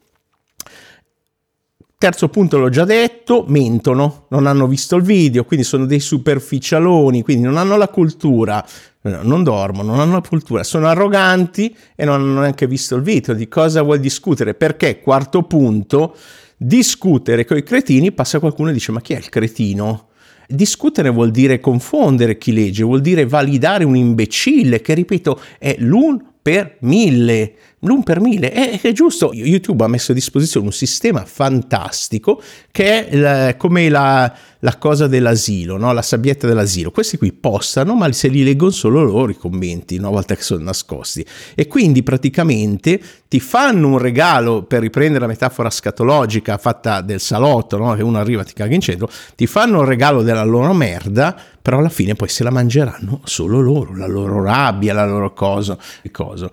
Terzo 2.01 2.29
punto 2.29 2.57
l'ho 2.57 2.69
già 2.69 2.85
detto, 2.85 3.43
mentono, 3.49 4.27
non 4.29 4.47
hanno 4.47 4.67
visto 4.67 4.95
il 4.95 5.03
video, 5.03 5.43
quindi 5.43 5.65
sono 5.65 5.85
dei 5.85 5.99
superficialoni, 5.99 7.23
quindi 7.23 7.43
non 7.43 7.57
hanno 7.57 7.75
la 7.75 7.89
cultura, 7.89 8.65
non 9.01 9.43
dormono, 9.43 9.91
non 9.91 9.99
hanno 9.99 10.13
la 10.13 10.23
cultura, 10.25 10.63
sono 10.63 10.87
arroganti 10.87 11.75
e 11.97 12.05
non 12.05 12.21
hanno 12.21 12.39
neanche 12.39 12.67
visto 12.67 12.95
il 12.95 13.01
video. 13.01 13.33
Di 13.33 13.49
cosa 13.49 13.81
vuoi 13.81 13.99
discutere? 13.99 14.53
Perché, 14.53 15.01
quarto 15.01 15.43
punto, 15.43 16.15
discutere 16.55 17.43
con 17.43 17.57
i 17.57 17.63
cretini, 17.63 18.13
passa 18.13 18.39
qualcuno 18.39 18.69
e 18.69 18.73
dice 18.73 18.93
ma 18.93 19.01
chi 19.01 19.11
è 19.11 19.17
il 19.17 19.27
cretino? 19.27 20.07
Discutere 20.47 21.09
vuol 21.09 21.31
dire 21.31 21.59
confondere 21.59 22.37
chi 22.37 22.53
legge, 22.53 22.83
vuol 22.83 23.01
dire 23.01 23.25
validare 23.25 23.83
un 23.83 23.97
imbecille 23.97 24.79
che, 24.79 24.93
ripeto, 24.93 25.37
è 25.57 25.75
l'un 25.79 26.27
per 26.41 26.77
mille 26.79 27.55
l'un 27.81 28.03
per 28.03 28.19
mille. 28.19 28.51
È, 28.51 28.81
è, 28.81 28.91
giusto, 28.91 29.31
YouTube 29.33 29.83
ha 29.83 29.87
messo 29.87 30.11
a 30.11 30.15
disposizione 30.15 30.65
un 30.65 30.71
sistema 30.71 31.23
fantastico 31.25 32.41
che 32.71 33.07
è 33.07 33.15
la, 33.15 33.55
come 33.55 33.89
la, 33.89 34.33
la, 34.59 34.77
cosa 34.77 35.07
dell'asilo, 35.07 35.77
no? 35.77 35.91
la 35.93 36.01
sabbietta 36.01 36.47
dell'asilo. 36.47 36.91
Questi 36.91 37.17
qui 37.17 37.31
postano, 37.31 37.95
ma 37.95 38.11
se 38.11 38.27
li 38.27 38.43
leggono 38.43 38.71
solo 38.71 39.03
loro 39.03 39.31
i 39.31 39.37
commenti, 39.37 39.97
una 39.97 40.09
volta 40.09 40.35
che 40.35 40.41
sono 40.41 40.63
nascosti. 40.63 41.25
E 41.55 41.67
quindi 41.67 42.03
praticamente 42.03 42.99
ti 43.27 43.39
fanno 43.39 43.87
un 43.87 43.97
regalo, 43.97 44.63
per 44.63 44.81
riprendere 44.81 45.21
la 45.21 45.27
metafora 45.27 45.69
scatologica 45.69 46.57
fatta 46.57 47.01
del 47.01 47.19
salotto, 47.19 47.77
no? 47.77 47.93
che 47.93 48.03
uno 48.03 48.17
arriva 48.17 48.41
e 48.41 48.45
ti 48.45 48.53
caga 48.53 48.73
in 48.73 48.81
centro, 48.81 49.09
ti 49.35 49.47
fanno 49.47 49.79
un 49.79 49.85
regalo 49.85 50.23
della 50.23 50.43
loro 50.43 50.73
merda, 50.73 51.35
però 51.61 51.77
alla 51.77 51.89
fine 51.89 52.15
poi 52.15 52.29
se 52.29 52.43
la 52.43 52.49
mangeranno 52.49 53.21
solo 53.25 53.59
loro, 53.59 53.95
la 53.95 54.07
loro 54.07 54.41
rabbia, 54.41 54.93
la 54.93 55.05
loro 55.05 55.33
cosa. 55.33 55.77
cosa 56.11 56.49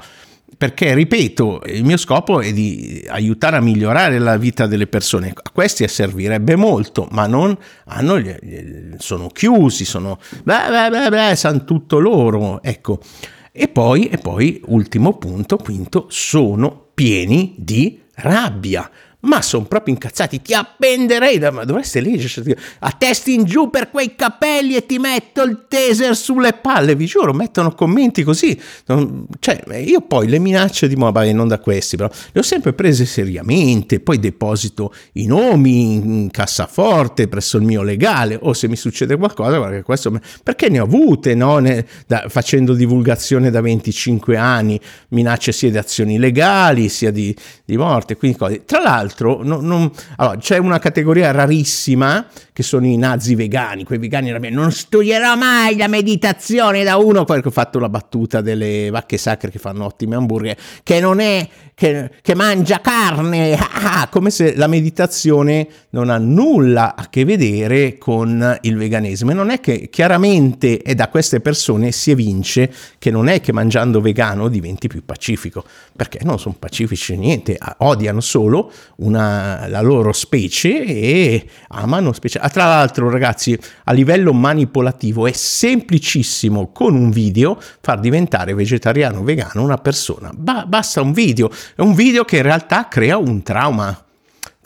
perché, 0.56 0.94
ripeto, 0.94 1.62
il 1.66 1.84
mio 1.84 1.96
scopo 1.96 2.40
è 2.40 2.52
di 2.52 3.04
aiutare 3.08 3.56
a 3.56 3.60
migliorare 3.60 4.18
la 4.18 4.36
vita 4.38 4.66
delle 4.66 4.86
persone. 4.86 5.32
A 5.34 5.50
questi 5.52 5.86
servirebbe 5.86 6.56
molto, 6.56 7.08
ma 7.10 7.26
non 7.26 7.56
hanno, 7.86 8.22
sono 8.98 9.28
chiusi, 9.28 9.84
sono, 9.84 10.18
beh, 10.42 10.68
beh, 10.70 10.90
beh, 10.90 11.08
beh, 11.10 11.36
sanno 11.36 11.64
tutto 11.64 11.98
loro. 11.98 12.62
Ecco. 12.62 13.00
E 13.52 13.68
poi, 13.68 14.08
e 14.08 14.18
poi, 14.18 14.60
ultimo 14.66 15.16
punto, 15.18 15.56
quinto, 15.56 16.06
sono 16.08 16.88
pieni 16.94 17.54
di 17.58 18.00
rabbia 18.14 18.90
ma 19.20 19.42
sono 19.42 19.64
proprio 19.64 19.94
incazzati, 19.94 20.42
ti 20.42 20.54
appenderei, 20.54 21.38
ma 21.50 21.64
dovreste 21.64 22.00
leggere, 22.00 22.56
a 22.80 22.92
testi 22.92 23.34
in 23.34 23.44
giù 23.44 23.70
per 23.70 23.90
quei 23.90 24.14
capelli 24.14 24.76
e 24.76 24.86
ti 24.86 24.98
metto 24.98 25.42
il 25.42 25.66
taser 25.68 26.16
sulle 26.16 26.52
palle, 26.52 26.94
vi 26.94 27.06
giuro, 27.06 27.32
mettono 27.32 27.72
commenti 27.72 28.22
così, 28.22 28.58
cioè 29.38 29.62
io 29.78 30.00
poi 30.02 30.28
le 30.28 30.38
minacce 30.38 30.88
di 30.88 30.96
mobile, 30.96 31.32
non 31.32 31.48
da 31.48 31.58
questi 31.58 31.96
però, 31.96 32.08
le 32.32 32.40
ho 32.40 32.42
sempre 32.42 32.72
prese 32.72 33.04
seriamente, 33.04 34.00
poi 34.00 34.18
deposito 34.18 34.94
i 35.14 35.26
nomi 35.26 35.94
in 35.94 36.30
cassaforte 36.30 37.28
presso 37.28 37.56
il 37.56 37.64
mio 37.64 37.82
legale, 37.82 38.38
o 38.40 38.52
se 38.52 38.68
mi 38.68 38.76
succede 38.76 39.16
qualcosa, 39.16 39.56
guarda 39.58 39.82
questo, 39.82 40.18
perché 40.42 40.68
ne 40.68 40.80
ho 40.80 40.84
avute, 40.84 41.34
no? 41.34 41.58
ne, 41.58 41.86
da, 42.06 42.26
facendo 42.28 42.74
divulgazione 42.74 43.50
da 43.50 43.60
25 43.60 44.36
anni, 44.36 44.80
minacce 45.08 45.52
sia 45.52 45.70
di 45.70 45.78
azioni 45.78 46.18
legali, 46.18 46.88
sia 46.88 47.10
di, 47.10 47.34
di 47.64 47.76
morte, 47.76 48.16
quindi 48.16 48.36
cose. 48.36 48.64
Tra 48.64 48.80
l'altro, 48.80 49.15
l'altro 49.16 49.42
non, 49.42 49.64
non, 49.64 49.90
allora, 50.16 50.36
c'è 50.36 50.58
una 50.58 50.78
categoria 50.78 51.30
rarissima 51.30 52.26
che 52.52 52.62
sono 52.62 52.86
i 52.86 52.96
nazi 52.96 53.34
vegani, 53.34 53.84
quei 53.84 53.98
vegani 53.98 54.30
non 54.50 54.70
studierò 54.70 55.36
mai 55.36 55.76
la 55.76 55.88
meditazione 55.88 56.84
da 56.84 56.96
uno, 56.96 57.24
poi 57.24 57.40
ho 57.44 57.50
fatto 57.50 57.78
la 57.78 57.88
battuta 57.88 58.40
delle 58.40 58.90
vacche 58.90 59.18
sacre 59.18 59.50
che 59.50 59.58
fanno 59.58 59.84
ottimi 59.84 60.14
hamburger, 60.14 60.56
che 60.82 61.00
non 61.00 61.20
è 61.20 61.46
che, 61.76 62.10
che 62.22 62.34
mangia 62.34 62.80
carne, 62.80 63.52
ah, 63.60 64.00
ah, 64.00 64.08
come 64.08 64.30
se 64.30 64.56
la 64.56 64.66
meditazione 64.66 65.68
non 65.90 66.08
ha 66.08 66.16
nulla 66.16 66.96
a 66.96 67.08
che 67.10 67.26
vedere 67.26 67.98
con 67.98 68.58
il 68.62 68.76
veganesimo. 68.76 69.32
E 69.32 69.34
non 69.34 69.50
è 69.50 69.60
che 69.60 69.90
chiaramente 69.90 70.78
è 70.78 70.94
da 70.94 71.08
queste 71.08 71.40
persone 71.40 71.92
si 71.92 72.10
evince 72.10 72.72
che 72.98 73.10
non 73.10 73.28
è 73.28 73.42
che 73.42 73.52
mangiando 73.52 74.00
vegano 74.00 74.48
diventi 74.48 74.88
più 74.88 75.04
pacifico, 75.04 75.62
perché 75.94 76.20
non 76.22 76.38
sono 76.38 76.56
pacifici 76.58 77.14
niente, 77.18 77.58
odiano 77.78 78.22
solo 78.22 78.72
una, 78.96 79.66
la 79.68 79.80
loro 79.80 80.12
specie 80.12 80.84
e 80.84 81.46
amano 81.68 82.12
specie. 82.12 82.38
Ah, 82.38 82.48
tra 82.48 82.66
l'altro, 82.66 83.10
ragazzi, 83.10 83.58
a 83.84 83.92
livello 83.92 84.32
manipolativo 84.32 85.26
è 85.26 85.32
semplicissimo 85.32 86.70
con 86.72 86.94
un 86.94 87.10
video 87.10 87.60
far 87.80 88.00
diventare 88.00 88.54
vegetariano 88.54 89.18
o 89.18 89.22
vegano 89.22 89.62
una 89.62 89.78
persona. 89.78 90.30
Ba- 90.34 90.66
basta 90.66 91.00
un 91.00 91.12
video 91.12 91.50
è 91.74 91.80
un 91.80 91.94
video 91.94 92.24
che 92.24 92.36
in 92.36 92.42
realtà 92.42 92.88
crea 92.88 93.18
un 93.18 93.42
trauma 93.42 94.05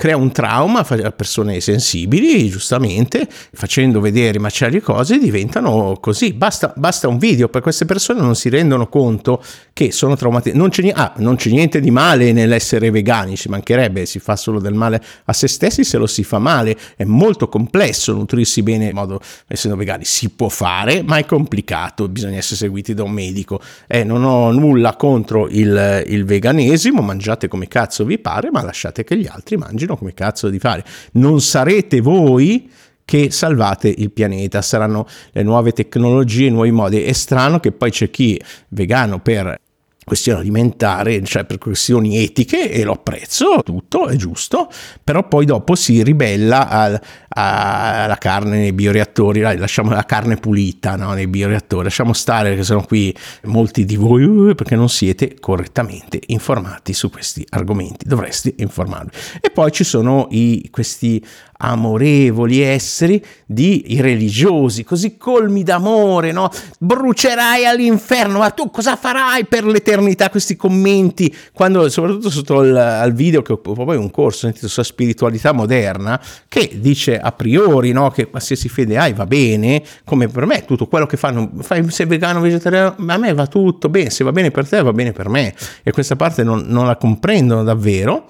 crea 0.00 0.16
un 0.16 0.32
trauma 0.32 0.78
a 0.78 1.10
persone 1.12 1.60
sensibili, 1.60 2.48
giustamente, 2.48 3.28
facendo 3.52 4.00
vedere 4.00 4.38
macelli 4.38 4.78
e 4.78 4.80
cose, 4.80 5.18
diventano 5.18 5.98
così. 6.00 6.32
Basta, 6.32 6.72
basta, 6.74 7.06
un 7.06 7.18
video, 7.18 7.50
per 7.50 7.60
queste 7.60 7.84
persone 7.84 8.22
non 8.22 8.34
si 8.34 8.48
rendono 8.48 8.88
conto 8.88 9.42
che 9.74 9.92
sono 9.92 10.16
traumatizzate. 10.16 10.56
Non, 10.56 10.70
ah, 10.94 11.12
non 11.18 11.36
c'è, 11.36 11.50
niente 11.50 11.80
di 11.80 11.90
male 11.90 12.32
nell'essere 12.32 12.88
vegani, 12.88 13.36
ci 13.36 13.50
mancherebbe, 13.50 14.06
si 14.06 14.20
fa 14.20 14.36
solo 14.36 14.58
del 14.58 14.72
male 14.72 15.02
a 15.26 15.34
se 15.34 15.46
stessi 15.48 15.84
se 15.84 15.98
lo 15.98 16.06
si 16.06 16.24
fa 16.24 16.38
male. 16.38 16.78
È 16.96 17.04
molto 17.04 17.50
complesso 17.50 18.14
nutrirsi 18.14 18.62
bene 18.62 18.86
in 18.86 18.94
modo 18.94 19.20
essendo 19.48 19.76
vegani. 19.76 20.06
Si 20.06 20.30
può 20.30 20.48
fare, 20.48 21.02
ma 21.02 21.18
è 21.18 21.26
complicato, 21.26 22.08
bisogna 22.08 22.38
essere 22.38 22.56
seguiti 22.56 22.94
da 22.94 23.02
un 23.02 23.12
medico. 23.12 23.60
Eh, 23.86 24.04
non 24.04 24.24
ho 24.24 24.50
nulla 24.50 24.96
contro 24.96 25.46
il, 25.46 26.04
il 26.06 26.24
veganesimo, 26.24 27.02
mangiate 27.02 27.48
come 27.48 27.68
cazzo 27.68 28.06
vi 28.06 28.18
pare, 28.18 28.50
ma 28.50 28.62
lasciate 28.62 29.04
che 29.04 29.14
gli 29.18 29.26
altri 29.26 29.58
mangino 29.58 29.88
decidono 29.90 29.96
come 29.96 30.14
cazzo 30.14 30.48
di 30.48 30.58
fare. 30.58 30.84
Non 31.12 31.40
sarete 31.40 32.00
voi 32.00 32.70
che 33.04 33.30
salvate 33.30 33.92
il 33.96 34.12
pianeta, 34.12 34.62
saranno 34.62 35.06
le 35.32 35.42
nuove 35.42 35.72
tecnologie, 35.72 36.46
i 36.46 36.50
nuovi 36.50 36.70
modi. 36.70 37.02
È 37.02 37.12
strano 37.12 37.58
che 37.58 37.72
poi 37.72 37.90
c'è 37.90 38.10
chi 38.10 38.40
vegano 38.68 39.20
per 39.20 39.58
questione 40.04 40.40
alimentare, 40.40 41.22
cioè 41.24 41.44
per 41.44 41.58
questioni 41.58 42.22
etiche 42.22 42.70
e 42.70 42.82
lo 42.82 42.92
apprezzo, 42.92 43.62
tutto 43.62 44.08
è 44.08 44.16
giusto, 44.16 44.68
però 45.04 45.26
poi 45.28 45.44
dopo 45.44 45.76
si 45.76 46.02
ribella 46.02 46.68
al, 46.68 47.00
alla 47.32 48.16
carne 48.16 48.58
nei 48.58 48.72
bioreattori, 48.72 49.40
lasciamo 49.40 49.90
la 49.90 50.04
carne 50.04 50.36
pulita 50.36 50.96
no, 50.96 51.12
nei 51.12 51.28
bioreattori, 51.28 51.84
lasciamo 51.84 52.12
stare 52.12 52.56
che 52.56 52.64
sono 52.64 52.82
qui 52.82 53.14
molti 53.44 53.84
di 53.84 53.96
voi 53.96 54.24
uh, 54.24 54.54
perché 54.54 54.74
non 54.74 54.88
siete 54.88 55.36
correttamente 55.38 56.20
informati 56.26 56.92
su 56.92 57.08
questi 57.10 57.46
argomenti, 57.50 58.06
dovreste 58.08 58.54
informarvi. 58.56 59.10
E 59.40 59.50
poi 59.50 59.70
ci 59.70 59.84
sono 59.84 60.26
i, 60.30 60.68
questi 60.72 61.24
amorevoli 61.62 62.60
esseri 62.60 63.22
di 63.46 63.92
i 63.92 64.00
religiosi, 64.00 64.82
così 64.82 65.16
colmi 65.16 65.62
d'amore, 65.62 66.32
no? 66.32 66.50
Brucerai 66.78 67.66
all'inferno, 67.66 68.38
ma 68.38 68.50
tu 68.50 68.70
cosa 68.70 68.96
farai 68.96 69.44
per 69.44 69.64
l'eternità? 69.64 70.30
Questi 70.30 70.56
commenti, 70.56 71.34
quando, 71.52 71.88
soprattutto 71.88 72.30
sotto 72.30 72.60
al 72.60 73.12
video 73.12 73.42
che 73.42 73.52
ho 73.52 73.58
poi 73.58 73.96
un 73.96 74.10
corso 74.10 74.40
sentito 74.40 74.68
sulla 74.68 74.84
spiritualità 74.84 75.52
moderna, 75.52 76.20
che 76.48 76.78
dice 76.80 77.19
a 77.20 77.32
priori 77.32 77.92
no, 77.92 78.10
che 78.10 78.28
qualsiasi 78.28 78.68
fede 78.68 78.96
hai 78.96 79.12
va 79.12 79.26
bene, 79.26 79.82
come 80.04 80.28
per 80.28 80.46
me, 80.46 80.64
tutto 80.64 80.86
quello 80.86 81.06
che 81.06 81.16
fanno, 81.16 81.50
fai, 81.60 81.88
sei 81.90 82.06
vegano, 82.06 82.40
vegetariano, 82.40 82.94
a 83.06 83.16
me 83.18 83.34
va 83.34 83.46
tutto 83.46 83.88
bene, 83.88 84.10
se 84.10 84.24
va 84.24 84.32
bene 84.32 84.50
per 84.50 84.68
te 84.68 84.82
va 84.82 84.92
bene 84.92 85.12
per 85.12 85.28
me, 85.28 85.54
e 85.82 85.90
questa 85.92 86.16
parte 86.16 86.42
non, 86.42 86.64
non 86.66 86.86
la 86.86 86.96
comprendono 86.96 87.62
davvero. 87.62 88.26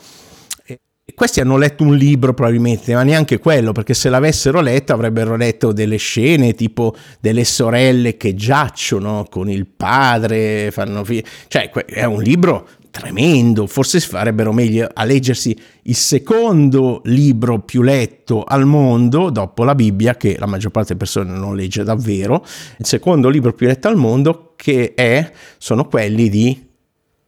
Questi 1.13 1.41
hanno 1.41 1.57
letto 1.57 1.83
un 1.83 1.97
libro 1.97 2.33
probabilmente, 2.35 2.95
ma 2.95 3.03
neanche 3.03 3.41
quello, 3.41 3.73
perché 3.73 3.95
se 3.95 4.09
l'avessero 4.09 4.61
letto 4.61 4.93
avrebbero 4.93 5.37
letto 5.37 5.73
delle 5.73 5.97
scene 5.97 6.55
tipo 6.55 6.95
delle 7.19 7.45
sorelle 7.45 8.17
che 8.17 8.35
giacciono 8.35 9.27
con 9.29 9.51
il 9.51 9.67
padre, 9.67 10.71
fanno 10.71 11.05
fi- 11.05 11.23
cioè 11.49 11.69
è 11.71 12.05
un 12.05 12.23
libro 12.23 12.69
tremendo, 12.91 13.67
forse 13.67 14.01
farebbero 14.01 14.53
meglio 14.53 14.89
a 14.93 15.05
leggersi 15.05 15.57
il 15.83 15.95
secondo 15.95 17.01
libro 17.05 17.61
più 17.61 17.83
letto 17.83 18.45
al 18.45 18.67
mondo 18.67 19.31
dopo 19.31 19.65
la 19.65 19.75
Bibbia, 19.75 20.17
che 20.17 20.37
la 20.39 20.47
maggior 20.47 20.71
parte 20.71 20.95
delle 20.95 21.01
persone 21.01 21.33
non 21.33 21.57
legge 21.57 21.85
davvero, 21.85 22.45
il 22.79 22.87
secondo 22.87 23.29
libro 23.29 23.53
più 23.53 23.67
letto 23.67 23.89
al 23.89 23.97
mondo 23.97 24.55
che 24.57 24.95
è, 24.95 25.33
sono 25.59 25.87
quelli 25.87 26.29
di 26.29 26.69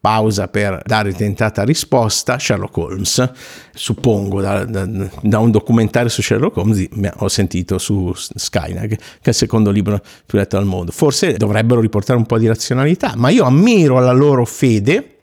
pausa 0.02 0.48
per 0.48 0.82
dare 0.84 1.12
tentata 1.12 1.62
risposta, 1.62 2.36
Sherlock 2.36 2.76
Holmes, 2.76 3.30
suppongo 3.72 4.40
da, 4.40 4.64
da, 4.64 4.84
da, 4.84 5.38
un 5.38 5.52
documentario 5.52 6.08
su 6.08 6.22
Sherlock 6.22 6.56
Holmes 6.56 6.88
ho 7.18 7.28
sentito 7.28 7.78
su 7.78 8.12
Skynet, 8.12 8.88
che 8.88 8.96
è 8.96 9.28
il 9.28 9.34
secondo 9.34 9.70
libro 9.70 10.00
più 10.26 10.38
letto 10.38 10.56
al 10.56 10.64
mondo. 10.64 10.90
Forse 10.90 11.34
dovrebbero 11.34 11.80
riportare 11.80 12.18
un 12.18 12.26
po' 12.26 12.36
di 12.36 12.48
razionalità, 12.48 13.12
ma 13.14 13.28
io 13.28 13.44
ammiro 13.44 14.00
la 14.00 14.10
loro 14.10 14.44
fede 14.44 15.21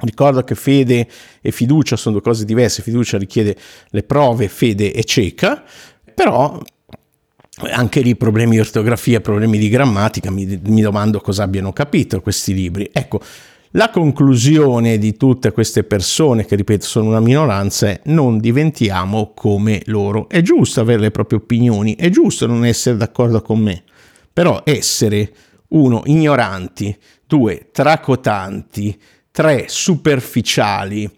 Ricordo 0.00 0.44
che 0.44 0.54
fede 0.54 1.08
e 1.40 1.50
fiducia 1.50 1.96
sono 1.96 2.14
due 2.14 2.24
cose 2.24 2.44
diverse, 2.44 2.82
fiducia 2.82 3.18
richiede 3.18 3.56
le 3.90 4.02
prove, 4.04 4.48
fede 4.48 4.92
è 4.92 5.02
cieca, 5.02 5.64
però 6.14 6.60
anche 7.72 8.00
lì 8.00 8.14
problemi 8.14 8.52
di 8.52 8.60
ortografia, 8.60 9.20
problemi 9.20 9.58
di 9.58 9.68
grammatica, 9.68 10.30
mi, 10.30 10.60
mi 10.66 10.80
domando 10.80 11.20
cosa 11.20 11.42
abbiano 11.42 11.72
capito 11.72 12.20
questi 12.20 12.54
libri. 12.54 12.88
Ecco, 12.92 13.20
la 13.72 13.90
conclusione 13.90 14.96
di 14.98 15.16
tutte 15.16 15.52
queste 15.52 15.84
persone, 15.84 16.46
che 16.46 16.56
ripeto 16.56 16.86
sono 16.86 17.08
una 17.08 17.20
minoranza, 17.20 17.88
è 17.88 18.00
non 18.04 18.38
diventiamo 18.38 19.32
come 19.34 19.82
loro. 19.86 20.28
È 20.28 20.40
giusto 20.40 20.80
avere 20.80 21.00
le 21.00 21.10
proprie 21.10 21.40
opinioni, 21.40 21.94
è 21.96 22.08
giusto 22.08 22.46
non 22.46 22.64
essere 22.64 22.96
d'accordo 22.96 23.42
con 23.42 23.58
me, 23.58 23.82
però 24.32 24.62
essere 24.64 25.32
uno 25.68 26.02
ignoranti, 26.06 26.96
due 27.26 27.68
tracotanti, 27.70 28.98
tre 29.38 29.66
superficiali, 29.68 31.08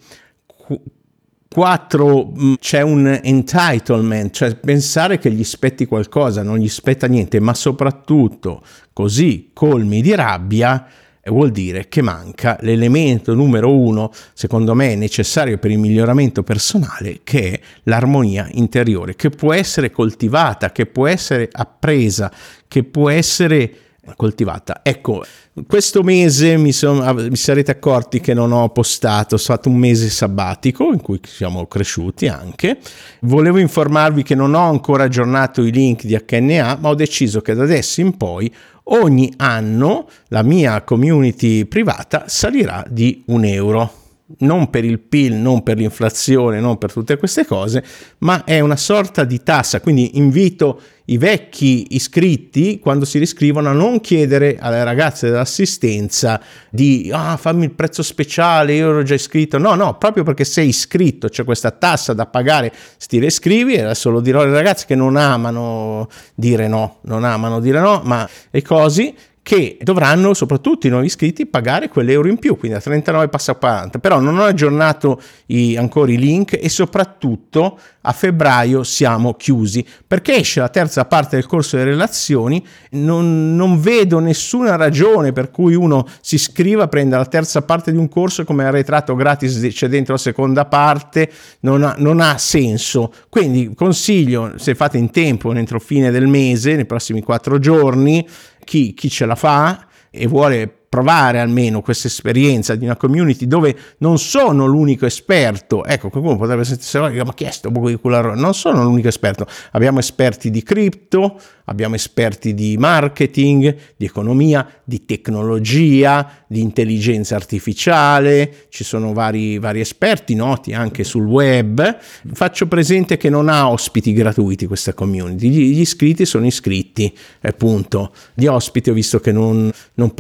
quattro 1.49 2.27
mm, 2.27 2.55
c'è 2.61 2.83
un 2.83 3.19
entitlement, 3.23 4.31
cioè 4.31 4.57
pensare 4.57 5.19
che 5.19 5.31
gli 5.31 5.43
spetti 5.43 5.87
qualcosa, 5.87 6.43
non 6.43 6.59
gli 6.59 6.69
spetta 6.69 7.07
niente, 7.07 7.41
ma 7.41 7.55
soprattutto 7.55 8.63
così 8.93 9.53
colmi 9.55 10.03
di 10.03 10.15
rabbia 10.15 10.87
vuol 11.31 11.51
dire 11.51 11.89
che 11.89 12.03
manca 12.03 12.59
l'elemento 12.61 13.33
numero 13.33 13.75
uno, 13.75 14.13
secondo 14.35 14.75
me 14.75 14.95
necessario 14.97 15.57
per 15.57 15.71
il 15.71 15.79
miglioramento 15.79 16.43
personale, 16.43 17.21
che 17.25 17.53
è 17.53 17.61
l'armonia 17.85 18.47
interiore, 18.51 19.17
che 19.17 19.31
può 19.31 19.55
essere 19.55 19.91
coltivata, 19.91 20.73
che 20.73 20.85
può 20.85 21.07
essere 21.07 21.49
appresa, 21.51 22.31
che 22.69 22.85
può 22.85 23.09
essere 23.09 23.75
coltivata. 24.17 24.81
Ecco, 24.83 25.25
questo 25.67 26.03
mese 26.03 26.57
mi, 26.57 26.73
son, 26.73 27.29
mi, 27.29 27.37
sarete 27.37 27.71
accorti 27.71 28.21
che 28.21 28.35
non 28.35 28.53
ho 28.53 28.69
postato, 28.71 29.35
è 29.35 29.39
stato 29.39 29.69
un 29.69 29.77
mese 29.77 30.09
sabbatico 30.09 30.93
in 30.93 31.01
cui 31.01 31.21
siamo 31.23 31.67
cresciuti 31.67 32.29
anche. 32.29 32.79
Volevo 33.21 33.59
informarvi 33.59 34.23
che 34.23 34.35
non 34.35 34.55
ho 34.55 34.69
ancora 34.69 35.05
aggiornato 35.05 35.63
i 35.63 35.71
link 35.71 36.05
di 36.05 36.19
HNA, 36.19 36.79
ma 36.81 36.89
ho 36.89 36.95
deciso 36.95 37.41
che 37.41 37.55
da 37.55 37.65
adesso 37.65 38.01
in 38.01 38.17
poi 38.17 38.53
ogni 38.85 39.33
anno 39.37 40.09
la 40.29 40.43
mia 40.43 40.83
community 40.83 41.65
privata 41.65 42.25
salirà 42.27 42.85
di 42.89 43.23
un 43.27 43.45
euro 43.45 44.00
non 44.39 44.71
per 44.71 44.85
il 44.85 44.99
PIL, 44.99 45.35
non 45.35 45.63
per 45.63 45.77
l'inflazione, 45.77 46.61
non 46.61 46.79
per 46.79 46.93
tutte 46.93 47.17
queste 47.17 47.45
cose, 47.45 47.85
ma 48.19 48.45
è 48.45 48.61
una 48.61 48.77
sorta 48.77 49.25
di 49.25 49.43
tassa. 49.43 49.81
Quindi 49.81 50.17
invito 50.19 50.81
i 51.07 51.19
vecchi 51.19 51.89
iscritti, 51.91 52.79
quando 52.79 53.05
si 53.05 53.19
riscrivono, 53.19 53.69
a 53.69 53.73
non 53.73 54.01
chiedere 54.01 54.59
alle 54.61 54.85
ragazze 54.85 55.29
dell'assistenza 55.29 56.41
di 56.71 57.11
ah, 57.13 57.37
fammi 57.37 57.65
il 57.65 57.73
prezzo 57.73 58.03
speciale, 58.03 58.75
io 58.75 58.91
ero 58.91 59.03
già 59.03 59.15
iscritto. 59.15 59.59
No, 59.59 59.75
no, 59.75 59.99
proprio 59.99 60.23
perché 60.23 60.45
sei 60.45 60.69
iscritto, 60.69 61.29
c'è 61.29 61.45
questa 61.45 61.73
tassa 61.73 62.13
da 62.13 62.27
pagare, 62.27 62.73
sti 62.97 63.19
riscrivi. 63.19 63.75
E 63.75 63.83
adesso 63.83 64.11
lo 64.11 64.21
dirò 64.21 64.43
alle 64.43 64.53
ragazze 64.53 64.87
che 64.87 64.95
non 64.95 65.17
amano 65.17 66.09
dire 66.35 66.69
no, 66.69 66.99
non 67.03 67.25
amano 67.25 67.61
dire 67.61 67.81
no, 67.81 68.03
ma 68.05 68.29
è 68.51 68.63
così 68.63 69.13
che 69.43 69.79
dovranno 69.81 70.35
soprattutto 70.35 70.87
i 70.87 70.91
nuovi 70.91 71.07
iscritti 71.07 71.47
pagare 71.47 71.89
quell'euro 71.89 72.29
in 72.29 72.39
più, 72.39 72.57
quindi 72.57 72.77
da 72.77 72.83
39 72.83 73.29
passa 73.29 73.53
a 73.53 73.55
40, 73.55 73.99
però 73.99 74.21
non 74.21 74.39
ho 74.39 74.45
aggiornato 74.45 75.21
i, 75.47 75.77
ancora 75.77 76.13
i 76.13 76.19
link 76.19 76.59
e 76.61 76.69
soprattutto 76.69 77.79
a 78.03 78.13
febbraio 78.13 78.83
siamo 78.83 79.35
chiusi 79.35 79.85
perché 80.07 80.37
esce 80.37 80.61
la 80.61 80.69
terza 80.69 81.05
parte 81.05 81.37
del 81.37 81.47
corso 81.47 81.77
delle 81.77 81.91
relazioni, 81.91 82.65
non, 82.91 83.57
non 83.57 83.81
vedo 83.81 84.19
nessuna 84.19 84.77
ragione 84.77 85.33
per 85.33 85.51
cui 85.51 85.75
uno 85.75 86.07
si 86.21 86.37
iscriva, 86.37 86.89
prenda 86.89 87.17
la 87.17 87.27
terza 87.27 87.63
parte 87.63 87.91
di 87.93 87.99
un 87.99 88.09
corso 88.09 88.45
come 88.45 88.65
arretrato 88.65 89.15
gratis 89.15 89.59
c'è 89.73 89.89
dentro 89.89 90.15
la 90.15 90.21
seconda 90.21 90.67
parte, 90.67 91.31
non 91.61 91.83
ha, 91.83 91.95
non 91.99 92.21
ha 92.21 92.37
senso, 92.39 93.13
quindi 93.29 93.73
consiglio 93.75 94.53
se 94.57 94.75
fate 94.75 94.99
in 94.99 95.11
tempo 95.11 95.53
entro 95.53 95.81
fine 95.81 96.11
del 96.11 96.27
mese, 96.27 96.75
nei 96.75 96.87
prossimi 96.87 97.23
quattro 97.23 97.59
giorni, 97.59 98.27
chi, 98.71 98.95
chi 98.95 99.11
ce 99.11 99.27
la 99.27 99.35
fa 99.35 99.85
e 100.13 100.29
vuole 100.29 100.80
provare 100.91 101.39
almeno 101.39 101.83
questa 101.83 102.09
esperienza 102.09 102.75
di 102.75 102.85
una 102.85 102.97
community 102.97 103.47
dove 103.47 103.77
non 103.99 104.19
sono 104.19 104.67
l'unico 104.67 105.07
esperto. 105.07 105.85
Ecco, 105.85 106.11
qualcuno 106.11 106.37
potrebbe 106.37 106.65
sentirsi, 106.65 106.99
ma 106.99 107.33
chi 107.33 107.45
è 107.45 107.51
sto 107.53 107.71
buco 107.71 107.89
di 107.89 107.95
culo? 107.95 108.35
Non 108.35 108.55
sono 108.55 108.83
l'unico 108.83 109.07
esperto. 109.07 109.47
Abbiamo 109.71 110.01
esperti 110.01 110.51
di 110.51 110.65
cripto, 110.65 111.41
abbiamo 111.67 111.95
esperti 111.95 112.55
di 112.55 112.77
marketing, 112.77 113.75
di 113.97 114.05
economia, 114.05 114.69
di 114.83 115.05
tecnologia, 115.07 116.45
di 116.49 116.61
intelligenza 116.61 117.37
artificiale, 117.37 118.67
ci 118.71 118.83
sono 118.83 119.13
vari, 119.13 119.59
vari 119.59 119.79
esperti 119.79 120.35
noti 120.35 120.73
anche 120.73 121.05
sul 121.05 121.25
web. 121.25 121.99
Faccio 122.33 122.67
presente 122.67 123.17
che 123.17 123.31
non 123.31 123.49
ha 123.49 123.71
ospiti 123.71 124.13
gratuiti 124.13 124.67
questa 124.67 124.93
community, 124.93 125.49
gli, 125.49 125.81
iscritti 125.81 126.27
sono 126.27 126.47
iscritti, 126.47 127.17
appunto. 127.43 128.13
Gli 128.35 128.47
ospiti 128.47 128.91
ho 128.91 128.95
visto 128.95 129.21
che 129.21 129.31
non, 129.31 129.71
non 129.95 130.13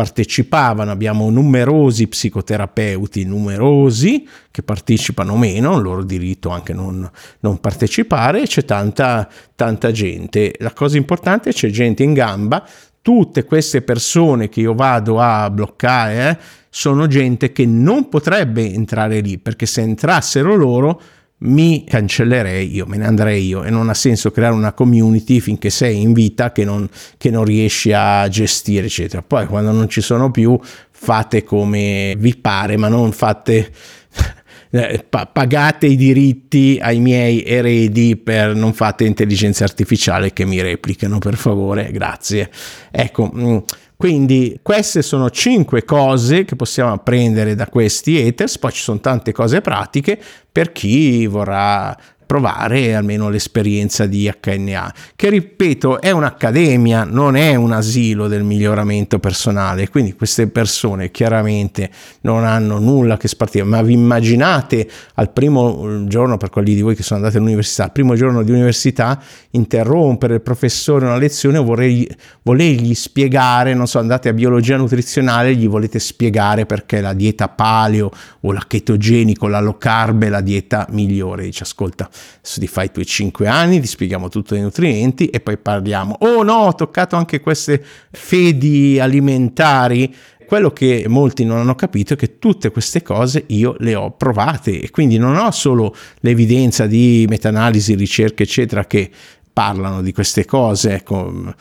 partecipavano, 0.60 0.90
abbiamo 0.90 1.30
numerosi 1.30 2.06
psicoterapeuti, 2.06 3.24
numerosi 3.24 4.28
che 4.50 4.62
partecipano 4.62 5.36
meno, 5.36 5.76
il 5.76 5.82
loro 5.82 6.04
diritto 6.04 6.50
anche 6.50 6.72
non, 6.74 7.08
non 7.40 7.58
partecipare, 7.58 8.42
c'è 8.42 8.64
tanta, 8.64 9.28
tanta 9.54 9.90
gente. 9.90 10.54
La 10.58 10.72
cosa 10.72 10.98
importante 10.98 11.50
è 11.50 11.52
c'è 11.52 11.70
gente 11.70 12.02
in 12.02 12.12
gamba, 12.12 12.66
tutte 13.00 13.44
queste 13.44 13.80
persone 13.80 14.48
che 14.48 14.60
io 14.60 14.74
vado 14.74 15.18
a 15.20 15.48
bloccare 15.50 16.30
eh, 16.30 16.38
sono 16.68 17.06
gente 17.06 17.52
che 17.52 17.64
non 17.64 18.08
potrebbe 18.08 18.70
entrare 18.70 19.20
lì, 19.20 19.38
perché 19.38 19.66
se 19.66 19.80
entrassero 19.80 20.54
loro 20.54 21.00
mi 21.42 21.84
cancellerei 21.84 22.74
io, 22.74 22.86
me 22.86 22.96
ne 22.96 23.06
andrei 23.06 23.46
io 23.46 23.62
e 23.62 23.70
non 23.70 23.88
ha 23.88 23.94
senso 23.94 24.30
creare 24.30 24.54
una 24.54 24.72
community 24.72 25.40
finché 25.40 25.70
sei 25.70 26.00
in 26.00 26.12
vita 26.12 26.52
che 26.52 26.64
non, 26.64 26.88
che 27.16 27.30
non 27.30 27.44
riesci 27.44 27.92
a 27.92 28.28
gestire, 28.28 28.86
eccetera. 28.86 29.22
Poi 29.22 29.46
quando 29.46 29.72
non 29.72 29.88
ci 29.88 30.00
sono 30.00 30.30
più 30.30 30.58
fate 30.90 31.42
come 31.42 32.14
vi 32.18 32.36
pare, 32.36 32.76
ma 32.76 32.88
non 32.88 33.12
fate 33.12 33.72
eh, 34.70 35.06
pagate 35.08 35.86
i 35.86 35.96
diritti 35.96 36.78
ai 36.80 37.00
miei 37.00 37.42
eredi 37.42 38.16
per 38.16 38.54
non 38.54 38.74
fate 38.74 39.04
intelligenza 39.04 39.64
artificiale 39.64 40.34
che 40.34 40.44
mi 40.44 40.60
replicano 40.60 41.18
per 41.18 41.36
favore, 41.36 41.90
grazie. 41.90 42.50
Ecco, 42.90 43.32
mm, 43.34 43.56
quindi 44.00 44.58
queste 44.62 45.02
sono 45.02 45.28
cinque 45.28 45.84
cose 45.84 46.46
che 46.46 46.56
possiamo 46.56 46.90
apprendere 46.90 47.54
da 47.54 47.66
questi 47.66 48.16
haters, 48.16 48.56
poi 48.56 48.72
ci 48.72 48.80
sono 48.80 48.98
tante 48.98 49.30
cose 49.30 49.60
pratiche 49.60 50.18
per 50.50 50.72
chi 50.72 51.26
vorrà 51.26 51.94
provare 52.30 52.94
almeno 52.94 53.28
l'esperienza 53.28 54.06
di 54.06 54.32
HNA, 54.40 54.94
che 55.16 55.30
ripeto 55.30 56.00
è 56.00 56.12
un'accademia, 56.12 57.02
non 57.02 57.34
è 57.34 57.56
un 57.56 57.72
asilo 57.72 58.28
del 58.28 58.44
miglioramento 58.44 59.18
personale, 59.18 59.88
quindi 59.88 60.12
queste 60.14 60.46
persone 60.46 61.10
chiaramente 61.10 61.90
non 62.20 62.44
hanno 62.44 62.78
nulla 62.78 63.16
che 63.16 63.26
spartire, 63.26 63.64
ma 63.64 63.82
vi 63.82 63.94
immaginate 63.94 64.88
al 65.14 65.32
primo 65.32 66.04
giorno, 66.06 66.36
per 66.36 66.50
quelli 66.50 66.76
di 66.76 66.82
voi 66.82 66.94
che 66.94 67.02
sono 67.02 67.18
andati 67.18 67.38
all'università, 67.38 67.82
al 67.82 67.92
primo 67.92 68.14
giorno 68.14 68.44
di 68.44 68.52
università, 68.52 69.20
interrompere 69.50 70.34
il 70.34 70.40
professore 70.40 71.06
una 71.06 71.16
lezione 71.16 71.58
o 71.58 71.64
volergli 71.64 72.94
spiegare, 72.94 73.74
non 73.74 73.88
so, 73.88 73.98
andate 73.98 74.28
a 74.28 74.32
biologia 74.32 74.76
nutrizionale, 74.76 75.56
gli 75.56 75.66
volete 75.66 75.98
spiegare 75.98 76.64
perché 76.64 77.00
la 77.00 77.12
dieta 77.12 77.48
paleo 77.48 78.08
o 78.42 78.52
la 78.52 78.62
chetogenico, 78.68 79.48
la 79.48 79.58
low 79.58 79.78
carb 79.78 80.22
è 80.22 80.28
la 80.28 80.40
dieta 80.40 80.86
migliore, 80.90 81.42
dice 81.42 81.64
ascolta, 81.64 82.08
ti 82.42 82.66
fai 82.66 82.86
i 82.86 82.90
tuoi 82.90 83.06
5 83.06 83.46
anni, 83.46 83.80
ti 83.80 83.86
spieghiamo 83.86 84.28
tutto 84.28 84.54
i 84.54 84.60
nutrienti 84.60 85.26
e 85.26 85.40
poi 85.40 85.58
parliamo. 85.58 86.16
Oh 86.20 86.42
no, 86.42 86.54
ho 86.54 86.74
toccato 86.74 87.16
anche 87.16 87.40
queste 87.40 87.82
fedi 88.10 88.98
alimentari. 89.00 90.14
Quello 90.46 90.72
che 90.72 91.04
molti 91.06 91.44
non 91.44 91.58
hanno 91.58 91.76
capito 91.76 92.14
è 92.14 92.16
che 92.16 92.38
tutte 92.38 92.70
queste 92.72 93.02
cose 93.02 93.44
io 93.48 93.76
le 93.78 93.94
ho 93.94 94.10
provate 94.10 94.80
e 94.80 94.90
quindi 94.90 95.16
non 95.16 95.36
ho 95.36 95.52
solo 95.52 95.94
l'evidenza 96.20 96.86
di 96.86 97.24
meta-analisi, 97.28 97.94
ricerche, 97.94 98.42
eccetera, 98.42 98.84
che 98.84 99.08
parlano 99.52 100.02
di 100.02 100.12
queste 100.12 100.44
cose. 100.44 100.94
Ecco, 100.94 101.54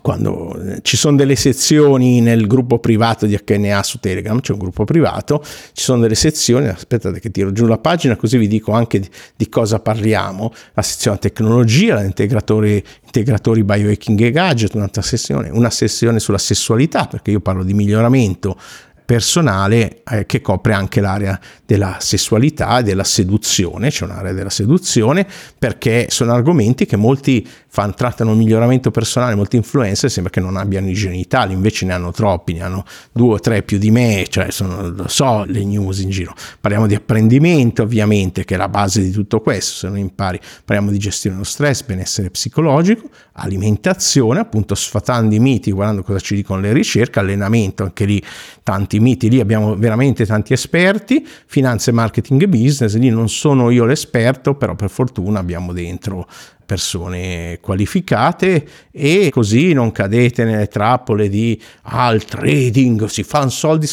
quando 0.00 0.58
eh, 0.58 0.78
ci 0.82 0.96
sono 0.96 1.16
delle 1.16 1.36
sezioni 1.36 2.20
nel 2.20 2.46
gruppo 2.46 2.78
privato 2.78 3.26
di 3.26 3.38
HNA 3.44 3.82
su 3.82 3.98
Telegram, 3.98 4.40
c'è 4.40 4.52
un 4.52 4.58
gruppo 4.58 4.84
privato, 4.84 5.42
ci 5.72 5.84
sono 5.84 6.00
delle 6.00 6.14
sezioni, 6.14 6.68
aspettate 6.68 7.20
che 7.20 7.30
tiro 7.30 7.52
giù 7.52 7.66
la 7.66 7.78
pagina 7.78 8.16
così 8.16 8.38
vi 8.38 8.48
dico 8.48 8.72
anche 8.72 9.00
di, 9.00 9.08
di 9.36 9.48
cosa 9.48 9.80
parliamo, 9.80 10.52
la 10.72 10.82
sezione 10.82 11.18
tecnologia, 11.18 12.02
integratori, 12.02 12.82
integratori 13.04 13.64
biohacking 13.64 14.20
e 14.20 14.30
gadget, 14.30 14.74
un'altra 14.74 15.02
sessione, 15.02 15.50
una 15.50 15.70
sessione 15.70 16.20
sulla 16.20 16.38
sessualità, 16.38 17.06
perché 17.06 17.30
io 17.30 17.40
parlo 17.40 17.62
di 17.62 17.74
miglioramento 17.74 18.56
personale 19.04 20.02
eh, 20.04 20.26
che 20.26 20.40
copre 20.40 20.72
anche 20.72 21.00
l'area 21.00 21.38
della 21.66 21.96
sessualità, 22.00 22.82
della 22.82 23.04
seduzione, 23.04 23.90
c'è 23.90 24.04
un'area 24.04 24.32
della 24.32 24.50
seduzione, 24.50 25.26
perché 25.58 26.06
sono 26.08 26.32
argomenti 26.32 26.86
che 26.86 26.96
molti 26.96 27.46
fan, 27.68 27.94
trattano 27.94 28.34
miglioramento 28.34 28.90
personale, 28.90 29.34
molti 29.34 29.56
influencer 29.56 30.10
sembra 30.10 30.30
che 30.30 30.40
non 30.40 30.56
abbiano 30.56 30.90
i 30.90 30.92
genitali, 30.92 31.54
invece 31.54 31.86
ne 31.86 31.94
hanno 31.94 32.10
troppi, 32.10 32.52
ne 32.52 32.62
hanno 32.62 32.84
due 33.12 33.34
o 33.34 33.40
tre 33.40 33.62
più 33.62 33.78
di 33.78 33.90
me, 33.90 34.26
cioè 34.28 34.50
sono, 34.50 34.90
lo 34.90 35.08
so 35.08 35.44
le 35.46 35.64
news 35.64 36.00
in 36.00 36.10
giro. 36.10 36.34
Parliamo 36.60 36.86
di 36.86 36.94
apprendimento 36.94 37.82
ovviamente, 37.82 38.44
che 38.44 38.54
è 38.54 38.58
la 38.58 38.68
base 38.68 39.00
di 39.00 39.10
tutto 39.10 39.40
questo, 39.40 39.74
se 39.74 39.88
non 39.88 39.96
impari. 39.96 40.38
Parliamo 40.64 40.90
di 40.90 40.98
gestione 40.98 41.36
dello 41.36 41.48
stress, 41.48 41.82
benessere 41.84 42.28
psicologico, 42.28 43.08
alimentazione, 43.32 44.40
appunto 44.40 44.74
sfatando 44.74 45.34
i 45.34 45.38
miti, 45.38 45.70
guardando 45.70 46.02
cosa 46.02 46.18
ci 46.18 46.34
dicono 46.34 46.60
le 46.60 46.72
ricerche, 46.72 47.18
allenamento, 47.18 47.82
anche 47.82 48.04
lì 48.04 48.22
tanti 48.62 48.91
miti, 48.98 49.28
lì 49.28 49.40
abbiamo 49.40 49.76
veramente 49.76 50.26
tanti 50.26 50.52
esperti, 50.52 51.26
finanze, 51.46 51.92
marketing 51.92 52.42
e 52.42 52.48
business, 52.48 52.96
lì 52.96 53.10
non 53.10 53.28
sono 53.28 53.70
io 53.70 53.84
l'esperto, 53.84 54.54
però 54.54 54.74
per 54.74 54.90
fortuna 54.90 55.38
abbiamo 55.38 55.72
dentro 55.72 56.26
persone 56.72 57.58
qualificate 57.60 58.66
e 58.90 59.28
così 59.30 59.74
non 59.74 59.92
cadete 59.92 60.44
nelle 60.44 60.68
trappole 60.68 61.28
di 61.28 61.60
ah, 61.82 62.10
il 62.12 62.24
trading, 62.24 63.04
si 63.06 63.22
fanno 63.22 63.50
soldi, 63.50 63.86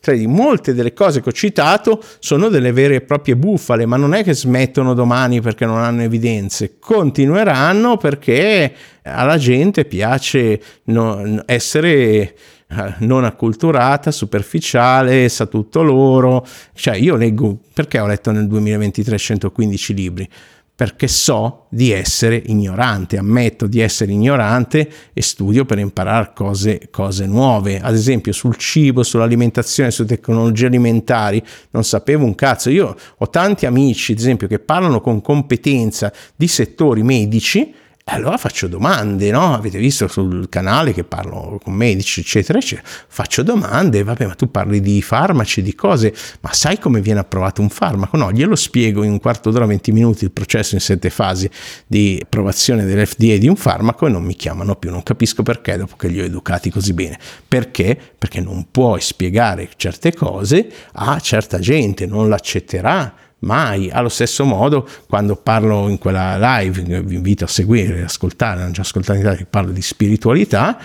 trading. 0.00 0.32
Molte 0.32 0.72
delle 0.72 0.94
cose 0.94 1.20
che 1.20 1.28
ho 1.28 1.32
citato 1.32 2.02
sono 2.20 2.48
delle 2.48 2.72
vere 2.72 2.96
e 2.96 3.00
proprie 3.02 3.36
bufale, 3.36 3.84
ma 3.84 3.98
non 3.98 4.14
è 4.14 4.24
che 4.24 4.32
smettono 4.32 4.94
domani 4.94 5.42
perché 5.42 5.66
non 5.66 5.78
hanno 5.78 6.02
evidenze, 6.02 6.78
continueranno 6.78 7.98
perché 7.98 8.72
alla 9.02 9.36
gente 9.36 9.84
piace 9.84 10.60
essere 11.46 12.34
non 12.98 13.24
acculturata, 13.24 14.10
superficiale, 14.10 15.28
sa 15.28 15.46
tutto 15.46 15.82
loro. 15.82 16.46
Cioè, 16.74 16.96
io 16.96 17.16
leggo, 17.16 17.58
perché 17.72 17.98
ho 17.98 18.06
letto 18.06 18.30
nel 18.30 18.46
2023 18.46 19.18
115 19.18 19.94
libri? 19.94 20.28
perché 20.74 21.06
so 21.06 21.66
di 21.68 21.92
essere 21.92 22.42
ignorante, 22.46 23.16
ammetto 23.16 23.68
di 23.68 23.78
essere 23.78 24.10
ignorante 24.10 24.90
e 25.12 25.22
studio 25.22 25.64
per 25.64 25.78
imparare 25.78 26.32
cose, 26.34 26.88
cose, 26.90 27.26
nuove. 27.26 27.78
Ad 27.78 27.94
esempio 27.94 28.32
sul 28.32 28.56
cibo, 28.56 29.04
sull'alimentazione, 29.04 29.92
sulle 29.92 30.08
tecnologie 30.08 30.66
alimentari, 30.66 31.40
non 31.70 31.84
sapevo 31.84 32.24
un 32.24 32.34
cazzo. 32.34 32.68
Io 32.70 32.96
ho 33.16 33.30
tanti 33.30 33.64
amici, 33.64 34.10
ad 34.10 34.18
esempio, 34.18 34.48
che 34.48 34.58
parlano 34.58 35.00
con 35.00 35.20
competenza 35.20 36.12
di 36.34 36.48
settori 36.48 37.04
medici 37.04 37.72
allora 38.04 38.36
faccio 38.36 38.66
domande, 38.66 39.30
no? 39.30 39.54
Avete 39.54 39.78
visto 39.78 40.08
sul 40.08 40.48
canale 40.48 40.92
che 40.92 41.04
parlo 41.04 41.60
con 41.62 41.72
medici, 41.72 42.20
eccetera, 42.20 42.58
eccetera. 42.58 42.86
Faccio 43.06 43.44
domande, 43.44 44.02
vabbè, 44.02 44.26
ma 44.26 44.34
tu 44.34 44.50
parli 44.50 44.80
di 44.80 45.00
farmaci, 45.00 45.62
di 45.62 45.74
cose, 45.74 46.12
ma 46.40 46.52
sai 46.52 46.78
come 46.80 47.00
viene 47.00 47.20
approvato 47.20 47.62
un 47.62 47.68
farmaco? 47.68 48.16
No, 48.16 48.32
glielo 48.32 48.56
spiego 48.56 49.04
in 49.04 49.12
un 49.12 49.20
quarto 49.20 49.50
d'ora, 49.50 49.66
20 49.66 49.92
minuti, 49.92 50.24
il 50.24 50.32
processo 50.32 50.74
in 50.74 50.80
sette 50.80 51.10
fasi 51.10 51.48
di 51.86 52.18
approvazione 52.20 52.84
dell'FDA 52.84 53.36
di 53.36 53.48
un 53.48 53.56
farmaco 53.56 54.08
e 54.08 54.10
non 54.10 54.24
mi 54.24 54.34
chiamano 54.34 54.74
più. 54.74 54.90
Non 54.90 55.04
capisco 55.04 55.44
perché 55.44 55.76
dopo 55.76 55.94
che 55.96 56.08
li 56.08 56.20
ho 56.20 56.24
educati 56.24 56.70
così 56.70 56.92
bene. 56.94 57.18
Perché? 57.46 57.96
Perché 58.18 58.40
non 58.40 58.66
puoi 58.70 59.00
spiegare 59.00 59.70
certe 59.76 60.12
cose 60.12 60.68
a 60.94 61.20
certa 61.20 61.60
gente, 61.60 62.06
non 62.06 62.28
l'accetterà 62.28 63.21
mai. 63.42 63.90
Allo 63.90 64.08
stesso 64.08 64.44
modo, 64.44 64.86
quando 65.08 65.36
parlo 65.36 65.88
in 65.88 65.98
quella 65.98 66.36
live, 66.58 67.02
vi 67.02 67.14
invito 67.14 67.44
a 67.44 67.48
seguire, 67.48 68.02
ascoltare, 68.02 68.62
hanno 68.62 68.72
già 68.72 68.82
Italia, 69.20 69.46
parlo 69.48 69.72
di 69.72 69.82
spiritualità, 69.82 70.78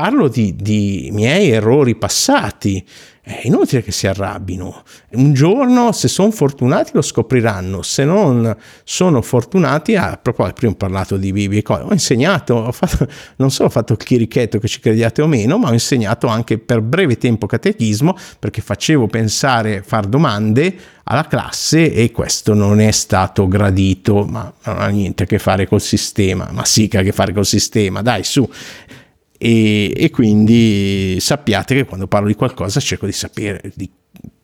parlo 0.00 0.28
di, 0.28 0.56
di 0.56 1.10
miei 1.12 1.50
errori 1.50 1.94
passati. 1.94 2.82
È 3.22 3.42
inutile 3.42 3.82
che 3.82 3.92
si 3.92 4.06
arrabbino. 4.06 4.82
Un 5.10 5.34
giorno, 5.34 5.92
se 5.92 6.08
sono 6.08 6.30
fortunati, 6.30 6.92
lo 6.94 7.02
scopriranno. 7.02 7.82
Se 7.82 8.02
non 8.04 8.56
sono 8.82 9.20
fortunati, 9.20 9.96
a 9.96 10.18
proposito, 10.20 10.54
prima 10.54 10.72
ho 10.72 10.76
parlato 10.76 11.18
di 11.18 11.30
Bibbia, 11.32 11.62
ho 11.84 11.92
insegnato, 11.92 12.54
ho 12.54 12.72
fatto, 12.72 13.06
non 13.36 13.50
solo 13.50 13.68
ho 13.68 13.70
fatto 13.70 13.92
il 13.92 13.98
chirichetto 13.98 14.58
che 14.58 14.68
ci 14.68 14.80
crediate 14.80 15.20
o 15.20 15.26
meno, 15.26 15.58
ma 15.58 15.68
ho 15.68 15.74
insegnato 15.74 16.28
anche 16.28 16.56
per 16.56 16.80
breve 16.80 17.18
tempo 17.18 17.46
catechismo 17.46 18.16
perché 18.38 18.62
facevo 18.62 19.06
pensare, 19.06 19.82
far 19.82 20.06
domande 20.06 20.74
alla 21.04 21.26
classe 21.26 21.92
e 21.92 22.10
questo 22.10 22.54
non 22.54 22.80
è 22.80 22.90
stato 22.90 23.46
gradito, 23.48 24.24
ma 24.24 24.50
non 24.64 24.80
ha 24.80 24.88
niente 24.88 25.24
a 25.24 25.26
che 25.26 25.38
fare 25.38 25.68
col 25.68 25.82
sistema, 25.82 26.48
ma 26.52 26.64
sì 26.64 26.88
che 26.88 26.96
ha 26.96 27.00
a 27.00 27.04
che 27.04 27.12
fare 27.12 27.34
col 27.34 27.46
sistema, 27.46 28.00
dai 28.00 28.24
su 28.24 28.48
e, 29.42 29.94
e, 29.96 30.10
quindi 30.10 31.16
sappiate 31.18 31.74
che 31.74 31.84
quando 31.86 32.06
parlo 32.06 32.28
di 32.28 32.34
qualcosa 32.34 32.78
cerco 32.78 33.06
di 33.06 33.12
sapere 33.12 33.72
di 33.74 33.90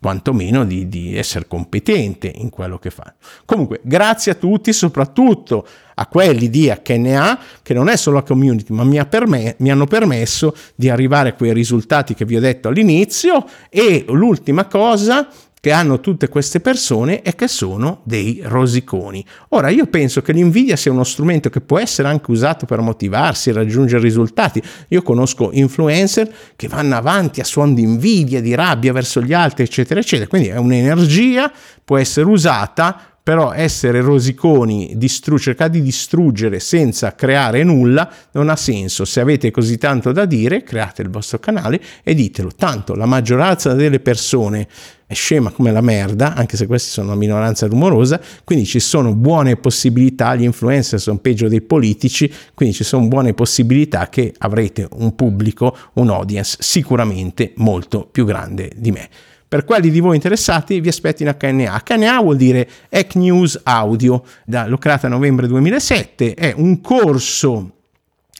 quantomeno 0.00 0.64
di, 0.64 0.88
di, 0.88 1.16
essere 1.18 1.46
competente 1.46 2.32
in 2.34 2.48
quello 2.48 2.78
che 2.78 2.88
fa. 2.88 3.12
Comunque, 3.44 3.80
grazie 3.82 4.32
a 4.32 4.34
tutti, 4.36 4.72
soprattutto 4.72 5.66
a 5.96 6.06
quelli 6.06 6.48
di 6.48 6.72
HNA, 6.72 7.40
che 7.62 7.74
non 7.74 7.88
è 7.88 7.96
solo 7.96 8.16
la 8.16 8.22
community, 8.22 8.72
ma 8.72 8.84
mi, 8.84 8.98
ha 8.98 9.04
perme- 9.04 9.56
mi 9.58 9.70
hanno 9.70 9.86
permesso 9.86 10.54
di 10.74 10.88
arrivare 10.88 11.30
a 11.30 11.34
quei 11.34 11.52
risultati 11.52 12.14
che 12.14 12.24
vi 12.24 12.36
ho 12.36 12.40
detto 12.40 12.68
all'inizio. 12.68 13.44
E 13.68 14.04
l'ultima 14.08 14.66
cosa 14.66 15.28
che 15.66 15.72
hanno 15.72 15.98
tutte 15.98 16.28
queste 16.28 16.60
persone 16.60 17.22
è 17.22 17.34
che 17.34 17.48
sono 17.48 18.02
dei 18.04 18.40
rosiconi. 18.44 19.26
Ora, 19.48 19.68
io 19.68 19.86
penso 19.86 20.22
che 20.22 20.30
l'invidia 20.30 20.76
sia 20.76 20.92
uno 20.92 21.02
strumento 21.02 21.50
che 21.50 21.60
può 21.60 21.80
essere 21.80 22.06
anche 22.06 22.30
usato 22.30 22.66
per 22.66 22.78
motivarsi 22.78 23.50
e 23.50 23.52
raggiungere 23.52 24.00
risultati. 24.00 24.62
Io 24.90 25.02
conosco 25.02 25.50
influencer 25.50 26.32
che 26.54 26.68
vanno 26.68 26.94
avanti 26.94 27.40
a 27.40 27.44
suon 27.44 27.74
di 27.74 27.82
invidia, 27.82 28.40
di 28.40 28.54
rabbia 28.54 28.92
verso 28.92 29.20
gli 29.20 29.32
altri, 29.32 29.64
eccetera, 29.64 29.98
eccetera. 29.98 30.28
Quindi 30.28 30.50
è 30.50 30.56
un'energia, 30.56 31.50
può 31.84 31.96
essere 31.96 32.26
usata 32.26 33.15
però 33.26 33.52
essere 33.52 34.00
rosiconi, 34.02 34.92
distru- 34.94 35.40
cercare 35.40 35.70
di 35.70 35.82
distruggere 35.82 36.60
senza 36.60 37.16
creare 37.16 37.64
nulla 37.64 38.08
non 38.30 38.48
ha 38.48 38.54
senso. 38.54 39.04
Se 39.04 39.18
avete 39.18 39.50
così 39.50 39.78
tanto 39.78 40.12
da 40.12 40.26
dire, 40.26 40.62
create 40.62 41.02
il 41.02 41.10
vostro 41.10 41.40
canale 41.40 41.82
e 42.04 42.14
ditelo. 42.14 42.50
Tanto 42.56 42.94
la 42.94 43.04
maggioranza 43.04 43.72
delle 43.72 43.98
persone 43.98 44.68
è 45.08 45.14
scema 45.14 45.50
come 45.50 45.72
la 45.72 45.80
merda, 45.80 46.34
anche 46.34 46.56
se 46.56 46.68
questi 46.68 46.88
sono 46.88 47.08
una 47.08 47.16
minoranza 47.16 47.66
rumorosa, 47.66 48.20
quindi 48.44 48.64
ci 48.64 48.78
sono 48.78 49.12
buone 49.12 49.56
possibilità, 49.56 50.36
gli 50.36 50.44
influencer 50.44 51.00
sono 51.00 51.18
peggio 51.18 51.48
dei 51.48 51.62
politici, 51.62 52.32
quindi 52.54 52.76
ci 52.76 52.84
sono 52.84 53.08
buone 53.08 53.34
possibilità 53.34 54.08
che 54.08 54.34
avrete 54.38 54.86
un 54.92 55.16
pubblico, 55.16 55.76
un 55.94 56.10
audience 56.10 56.58
sicuramente 56.60 57.54
molto 57.56 58.06
più 58.08 58.24
grande 58.24 58.70
di 58.76 58.92
me. 58.92 59.08
Per 59.48 59.64
quelli 59.64 59.90
di 59.90 60.00
voi 60.00 60.16
interessati 60.16 60.80
vi 60.80 60.88
aspetto 60.88 61.22
in 61.22 61.34
HNA. 61.38 61.82
HNA 61.86 62.20
vuol 62.20 62.36
dire 62.36 62.68
Hack 62.90 63.14
News 63.14 63.60
Audio, 63.62 64.24
da, 64.44 64.66
l'ho 64.66 64.78
creata 64.78 65.06
a 65.06 65.10
novembre 65.10 65.46
2007, 65.46 66.34
è 66.34 66.52
un 66.56 66.80
corso 66.80 67.70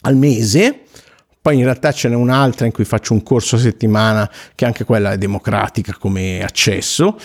al 0.01 0.16
mese, 0.16 0.81
poi 1.40 1.59
in 1.59 1.62
realtà 1.62 1.92
ce 1.92 2.09
n'è 2.09 2.16
un'altra 2.16 2.66
in 2.66 2.73
cui 2.73 2.85
faccio 2.85 3.12
un 3.12 3.23
corso 3.23 3.55
a 3.55 3.61
settimana 3.61 4.29
che 4.57 4.64
anche 4.64 4.85
quella 4.85 5.12
è 5.12 5.19
democratica 5.19 5.95
come 5.97 6.42
accesso 6.42 7.16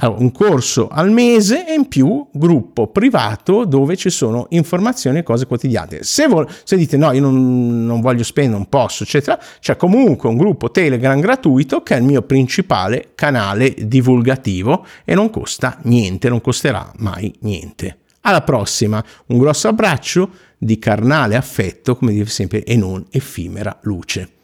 un 0.00 0.30
corso 0.30 0.88
al 0.88 1.10
mese 1.10 1.66
e 1.66 1.74
in 1.74 1.88
più 1.88 2.26
gruppo 2.32 2.88
privato 2.88 3.64
dove 3.64 3.96
ci 3.96 4.10
sono 4.10 4.46
informazioni 4.50 5.18
e 5.18 5.22
cose 5.22 5.46
quotidiane. 5.46 6.02
Se, 6.02 6.26
vol- 6.26 6.48
se 6.64 6.76
dite 6.76 6.96
no, 6.96 7.12
io 7.12 7.20
non, 7.20 7.86
non, 7.86 8.00
voglio 8.00 8.22
spendere, 8.22 8.56
non 8.56 8.68
posso, 8.68 9.02
eccetera, 9.04 9.38
c'è 9.60 9.76
comunque 9.76 10.28
un 10.28 10.36
gruppo 10.36 10.70
Telegram 10.70 11.18
gratuito 11.18 11.82
che 11.82 11.94
è 11.94 11.98
il 11.98 12.04
mio 12.04 12.22
principale 12.22 13.12
canale 13.14 13.74
divulgativo 13.78 14.84
e 15.04 15.14
non 15.14 15.30
costa 15.30 15.78
niente, 15.82 16.28
non 16.28 16.40
costerà 16.40 16.92
mai 16.96 17.32
niente. 17.40 17.98
Alla 18.22 18.42
prossima, 18.42 19.02
un 19.26 19.38
grosso 19.38 19.68
abbraccio 19.68 20.30
di 20.58 20.78
carnale 20.78 21.36
affetto, 21.36 21.96
come 21.96 22.12
dice 22.12 22.26
sempre, 22.26 22.64
e 22.64 22.76
non 22.76 23.04
effimera 23.10 23.78
luce. 23.82 24.35